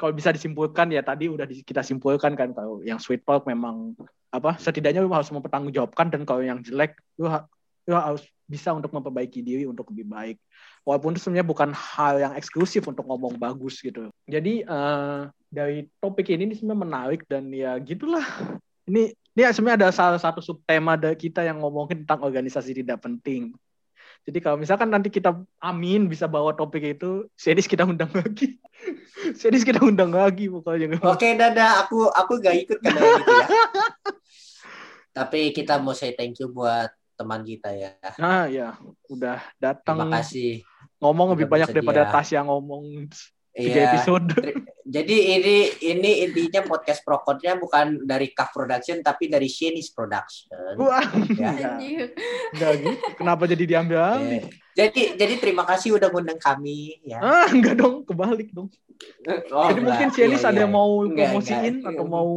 kalau 0.00 0.12
bisa 0.16 0.32
disimpulkan 0.32 0.88
ya 0.88 1.04
tadi 1.04 1.28
udah 1.28 1.44
kita 1.44 1.84
simpulkan 1.84 2.32
kan 2.32 2.56
kalau 2.56 2.80
yang 2.80 2.96
sweet 2.96 3.26
talk 3.28 3.44
memang 3.44 3.92
apa 4.32 4.56
setidaknya 4.56 5.04
lu 5.04 5.12
harus 5.12 5.28
mempertanggungjawabkan 5.28 6.08
dan 6.08 6.24
kalau 6.24 6.40
yang 6.40 6.64
jelek 6.64 6.96
lu, 7.20 7.28
lu 7.84 7.92
harus 7.92 8.24
bisa 8.48 8.72
untuk 8.72 8.88
memperbaiki 8.88 9.44
diri 9.44 9.68
untuk 9.68 9.92
lebih 9.92 10.08
baik 10.08 10.36
walaupun 10.88 11.12
itu 11.12 11.20
sebenarnya 11.28 11.44
bukan 11.44 11.70
hal 11.76 12.16
yang 12.16 12.32
eksklusif 12.32 12.84
untuk 12.88 13.04
ngomong 13.04 13.36
bagus 13.36 13.84
gitu. 13.84 14.08
Jadi 14.24 14.64
uh, 14.64 15.28
dari 15.52 15.84
topik 16.00 16.32
ini, 16.32 16.48
ini 16.48 16.54
sebenarnya 16.56 16.82
menarik 16.88 17.20
dan 17.28 17.52
ya 17.52 17.76
gitulah. 17.76 18.24
Ini 18.88 19.12
ini 19.12 19.40
sebenarnya 19.52 19.86
ada 19.86 19.90
salah 19.92 20.16
satu 20.16 20.40
subtema 20.40 20.96
dari 20.96 21.14
kita 21.14 21.44
yang 21.44 21.60
ngomongin 21.60 22.08
tentang 22.08 22.24
organisasi 22.24 22.72
tidak 22.72 23.04
penting. 23.04 23.52
Jadi 24.24 24.38
kalau 24.40 24.56
misalkan 24.56 24.88
nanti 24.88 25.12
kita 25.12 25.34
amin 25.60 26.08
bisa 26.08 26.24
bawa 26.24 26.56
topik 26.56 26.96
itu, 26.96 27.28
series 27.36 27.68
kita 27.68 27.84
undang 27.84 28.08
lagi. 28.20 28.56
series 29.36 29.62
kita 29.62 29.84
undang 29.84 30.16
lagi 30.16 30.48
pokoknya. 30.48 30.96
Oke, 31.04 31.36
dadah. 31.36 31.84
Aku 31.84 32.08
aku 32.08 32.40
gak 32.40 32.56
ikut 32.56 32.78
kan 32.80 32.96
gitu 33.20 33.30
ya. 33.30 33.46
Tapi 35.12 35.52
kita 35.52 35.76
mau 35.76 35.92
say 35.92 36.16
thank 36.16 36.40
you 36.40 36.48
buat 36.48 36.88
teman 37.20 37.44
kita 37.44 37.76
ya. 37.76 37.92
Nah, 38.16 38.48
ya, 38.48 38.78
udah 39.12 39.42
datang. 39.60 40.00
Terima 40.00 40.16
kasih 40.16 40.64
ngomong 41.02 41.34
lebih 41.34 41.50
banyak 41.50 41.68
daripada 41.74 42.06
Tasya 42.14 42.46
ngomong 42.46 43.10
iya. 43.56 43.92
episode. 43.92 44.32
Jadi 44.82 45.16
ini 45.38 45.56
ini 45.80 46.10
intinya 46.26 46.64
podcast 46.68 47.00
Prokodnya 47.06 47.56
bukan 47.56 48.04
dari 48.04 48.32
Kaf 48.32 48.52
Production 48.52 49.00
tapi 49.00 49.28
dari 49.30 49.48
Shenis 49.48 49.92
Production. 49.92 50.76
Wah, 50.76 51.04
ya. 51.32 51.78
enggak 52.52 52.72
gitu. 52.82 53.06
Kenapa 53.16 53.48
jadi 53.48 53.64
diambil 53.64 54.00
Yeah. 54.22 54.44
Jadi 54.72 55.20
jadi 55.20 55.34
terima 55.36 55.68
kasih 55.68 56.00
udah 56.00 56.08
ngundang 56.08 56.40
kami 56.40 56.96
ya. 57.04 57.20
Ah, 57.20 57.48
enggak 57.52 57.76
dong, 57.76 58.08
kebalik 58.08 58.48
dong. 58.56 58.72
Oh, 59.52 59.68
jadi 59.68 59.80
enggak. 59.80 59.84
mungkin 59.84 60.08
Shenis 60.16 60.42
iya, 60.44 60.48
ada 60.48 60.60
yang 60.64 60.72
iya. 60.72 60.78
mau 60.80 60.90
promosiin 61.04 61.74
enggak, 61.80 61.92
atau 61.92 62.04
mau 62.08 62.30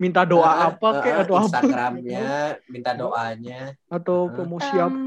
minta 0.00 0.22
doa 0.26 0.50
uh, 0.50 0.56
apa 0.74 0.88
uh, 0.90 1.00
kayak 1.04 1.18
atau 1.28 1.34
Instagramnya, 1.46 2.26
apa? 2.56 2.70
minta 2.72 2.90
doanya 2.96 3.60
atau 3.86 4.32
promosi 4.34 4.74
um, 4.74 4.82
apa? 4.82 4.98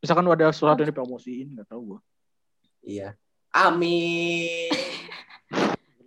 Misalkan 0.00 0.26
ada 0.26 0.46
sesuatu 0.50 0.80
yang 0.82 0.90
dipromosiin, 0.90 1.46
nggak 1.54 1.68
tahu 1.70 1.80
gua. 1.94 2.00
Iya. 2.82 3.14
Amin. 3.50 4.70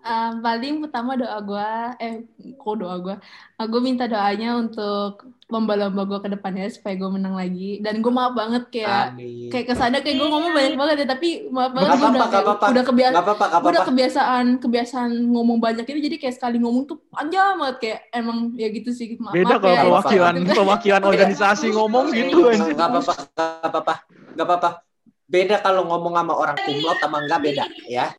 um, 0.04 0.34
paling 0.44 0.84
pertama 0.84 1.16
doa 1.16 1.40
gue, 1.40 1.72
eh 2.04 2.16
kok 2.60 2.76
doa 2.76 2.96
gue, 3.00 3.16
uh, 3.60 3.68
gue 3.68 3.82
minta 3.82 4.06
doanya 4.06 4.60
untuk 4.60 5.32
lomba-lomba 5.48 6.04
gue 6.08 6.20
ke 6.24 6.30
depannya 6.34 6.68
supaya 6.72 6.96
gue 7.00 7.10
menang 7.10 7.36
lagi. 7.36 7.80
Dan 7.80 8.04
gue 8.04 8.12
maaf 8.12 8.36
banget 8.36 8.68
kayak 8.72 9.16
Amin. 9.16 9.50
kayak 9.52 9.66
ke 9.72 9.76
sana 9.76 10.04
kayak 10.04 10.20
gue 10.20 10.28
ngomong 10.28 10.52
banyak 10.52 10.76
banget 10.76 10.96
ya, 11.04 11.08
tapi 11.16 11.30
maaf 11.50 11.72
banget 11.72 11.90
gue 11.96 12.00
udah, 12.04 12.30
kayak, 12.30 12.46
udah, 12.72 12.84
kebiasa, 12.86 13.14
gak 13.16 13.26
apa 13.26 13.46
-apa, 13.48 13.66
udah 13.68 13.82
kebiasaan 13.88 14.46
kebiasaan 14.60 15.12
ngomong 15.32 15.58
banyak 15.64 15.86
itu 15.88 16.00
jadi 16.04 16.16
kayak 16.20 16.36
sekali 16.36 16.58
ngomong 16.60 16.84
tuh 16.88 17.00
panjang 17.12 17.56
banget 17.60 17.78
kayak 17.80 18.00
emang 18.12 18.52
ya 18.60 18.68
gitu 18.70 18.92
sih. 18.92 19.16
Ma 19.20 19.32
Beda 19.32 19.60
kalau 19.60 19.76
ya, 19.76 19.84
perwakilan 19.88 20.34
perwakilan 20.52 21.02
organisasi 21.12 21.68
ngomong 21.72 22.12
gitu. 22.12 22.52
Gak 22.54 22.76
apa-apa, 22.76 23.14
gak 23.36 23.70
apa-apa, 23.72 23.94
gak 24.36 24.48
apa-apa 24.48 24.93
beda 25.30 25.64
kalau 25.64 25.88
ngomong 25.88 26.14
sama 26.20 26.34
orang 26.36 26.58
kumlot 26.62 26.98
sama 27.00 27.18
enggak 27.24 27.42
beda 27.42 27.66
ya. 27.88 28.12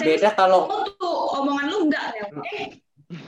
Beda 0.00 0.32
kalau 0.32 0.68
omongan 1.38 1.66
lu 1.70 1.78
enggak 1.88 2.04
ya. 2.16 2.24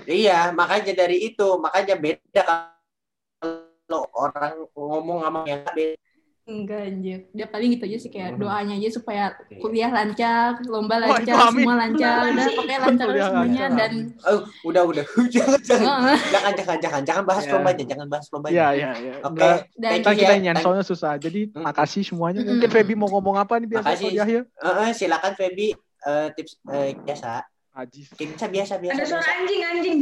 Iya, 0.08 0.38
makanya 0.56 0.96
dari 0.96 1.28
itu, 1.28 1.60
makanya 1.60 1.94
beda 2.00 2.42
kalau 2.48 4.02
orang 4.16 4.64
ngomong 4.72 5.20
sama 5.28 5.44
yang 5.44 5.60
beda. 5.76 6.00
Enggak 6.44 6.92
anjir. 6.92 7.24
Dia 7.32 7.48
paling 7.48 7.72
gitu 7.72 7.88
aja 7.88 7.96
sih 7.96 8.12
kayak 8.12 8.36
hmm. 8.36 8.40
doanya 8.44 8.76
aja 8.76 8.90
supaya 8.92 9.32
kuliah 9.64 9.88
lancar, 9.88 10.60
lomba 10.68 11.00
lancar, 11.00 11.40
oh, 11.40 11.48
semua 11.56 11.74
lancar, 11.80 12.20
udah 12.36 12.46
pakai 12.52 12.76
lancar 12.84 13.06
semuanya 13.16 13.64
dan 13.72 13.92
oh, 14.28 14.44
udah 14.68 14.82
udah 14.84 15.04
jangan 15.32 15.60
jangan 15.64 16.00
jangan 16.28 16.52
jangan 16.52 16.76
jangan 16.84 17.00
jangan 17.00 17.24
bahas 17.24 17.44
yeah. 17.48 17.54
lombanya, 17.56 17.84
jangan 17.88 18.06
bahas 18.12 18.26
lombanya. 18.28 18.52
Iya 18.52 18.68
iya 18.76 18.90
iya. 19.00 19.14
Oke. 19.24 19.50
Dan 19.72 19.92
kita 20.04 20.10
kita 20.20 20.34
ya. 20.36 20.52
soalnya 20.60 20.84
susah. 20.84 21.16
Jadi 21.16 21.40
hmm. 21.48 21.64
makasih 21.64 22.02
semuanya. 22.04 22.44
Mungkin 22.44 22.68
Feby 22.68 22.92
mau 22.92 23.08
ngomong 23.08 23.40
apa 23.40 23.56
nih 23.56 23.68
biasa 23.80 23.96
di 23.96 24.20
akhir? 24.20 24.44
Uh, 24.60 24.92
silakan 24.92 25.32
Feby 25.40 25.72
uh, 26.04 26.28
tips 26.36 26.60
uh, 26.68 26.92
biasa. 27.08 27.40
Ajis. 27.72 28.12
Biasa 28.20 28.52
biasa 28.52 28.74
biasa. 28.84 29.00
Ada 29.00 29.04
suara 29.08 29.28
anjing 29.40 29.62
anjing. 29.64 30.00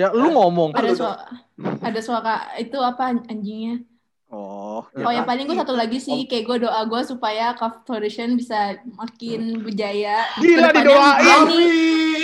Ya 0.00 0.08
lu 0.16 0.32
ngomong. 0.32 0.72
Ada 0.72 0.96
suara 0.96 1.16
ada 1.60 2.00
suara 2.00 2.34
itu 2.56 2.80
apa 2.80 3.12
anjingnya? 3.28 3.84
Oh, 4.30 4.86
oh 4.86 5.10
yang 5.10 5.26
paling 5.26 5.42
gue 5.42 5.58
satu 5.58 5.74
lagi 5.74 5.98
sih, 5.98 6.22
kayak 6.30 6.46
gue 6.46 6.56
doa 6.62 6.86
gue 6.86 7.02
supaya 7.02 7.50
Cuff 7.58 7.82
Foundation 7.82 8.38
bisa 8.38 8.78
makin 8.94 9.58
berjaya. 9.58 10.22
Gila 10.38 10.70
didoain. 10.70 11.42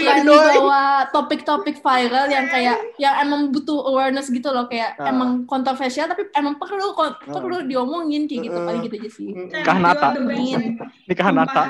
Berani 0.07 0.31
bawa 0.31 1.11
topik-topik 1.11 1.83
viral 1.83 2.31
yang 2.31 2.47
kayak 2.47 2.79
yang 3.03 3.27
emang 3.27 3.51
butuh 3.51 3.91
awareness 3.91 4.31
gitu 4.31 4.55
loh, 4.55 4.71
kayak 4.71 4.95
uh. 5.03 5.11
emang 5.11 5.51
kontroversial 5.51 6.07
tapi 6.07 6.31
emang 6.39 6.63
perlu 6.63 6.95
uh. 6.95 7.11
perlu 7.27 7.67
diomongin 7.67 8.31
kayak 8.31 8.55
gitu, 8.55 8.59
paling 8.63 8.81
gitu 8.87 8.97
aja 9.03 9.11
sih. 9.11 9.29
Nikah 9.35 9.79
Nata. 9.83 10.09
Nikah 11.11 11.31
Nata. 11.35 11.63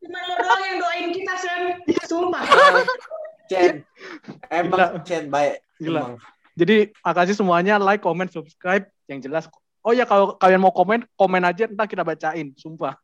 Cuma 0.00 0.20
lo 0.24 0.34
doang 0.40 0.62
yang 0.64 0.78
doain 0.80 1.08
kita, 1.12 1.32
Sen. 1.36 1.62
Sumpah. 2.08 2.40
Chen, 3.52 3.84
emang 4.48 5.04
Chen 5.04 5.28
baik. 5.28 5.60
Gila. 5.76 6.16
Jadi 6.56 6.88
makasih 7.04 7.36
semuanya 7.36 7.76
like, 7.76 8.00
comment, 8.00 8.32
subscribe. 8.32 8.88
Yang 9.04 9.28
jelas 9.28 9.44
Oh 9.84 9.92
ya 9.92 10.08
kalau 10.08 10.40
kalian 10.40 10.64
mau 10.64 10.72
komen, 10.72 11.04
komen 11.12 11.44
aja 11.44 11.68
ntar 11.68 11.84
kita 11.84 12.00
bacain, 12.00 12.56
sumpah. 12.56 12.96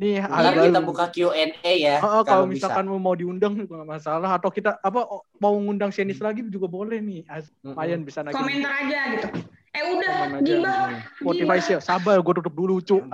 Nih, 0.00 0.24
ada 0.24 0.56
kita 0.56 0.80
buka 0.80 1.08
Q&A 1.12 1.72
ya. 1.76 2.00
Oh, 2.00 2.24
kalau, 2.24 2.48
misalkan 2.48 2.88
bisa. 2.88 2.96
mau 2.96 3.12
diundang 3.12 3.52
juga 3.52 3.80
nggak 3.80 3.90
masalah 4.00 4.30
atau 4.40 4.48
kita 4.48 4.80
apa 4.80 5.04
mau 5.36 5.52
ngundang 5.60 5.92
Shenis 5.92 6.20
lagi 6.20 6.44
juga 6.48 6.64
boleh 6.64 7.00
nih. 7.00 7.28
Lumayan 7.60 8.00
mm 8.00 8.08
bisa 8.08 8.24
nanya. 8.24 8.36
Komentar 8.36 8.72
aja 8.84 9.00
gitu. 9.16 9.28
Eh 9.74 9.82
udah, 9.96 10.16
gimana? 10.40 10.96
Spotify 11.20 11.58
sih, 11.60 11.76
sabar 11.80 12.16
gue 12.20 12.34
tutup 12.40 12.54
dulu, 12.56 12.80
cu. 12.80 13.04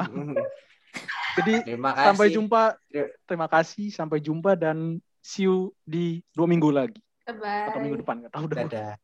Jadi 1.38 1.54
sampai 1.78 2.26
jumpa. 2.30 2.78
Terima 3.26 3.46
kasih, 3.50 3.90
sampai 3.90 4.22
jumpa 4.22 4.54
dan 4.54 5.02
see 5.18 5.50
you 5.50 5.74
di 5.82 6.22
dua 6.34 6.46
minggu 6.46 6.70
lagi. 6.70 6.98
Bye. 7.26 7.70
Atau 7.70 7.78
minggu 7.82 8.02
depan, 8.02 8.22
nggak 8.22 8.34
tahu 8.34 8.46
dah. 8.50 8.94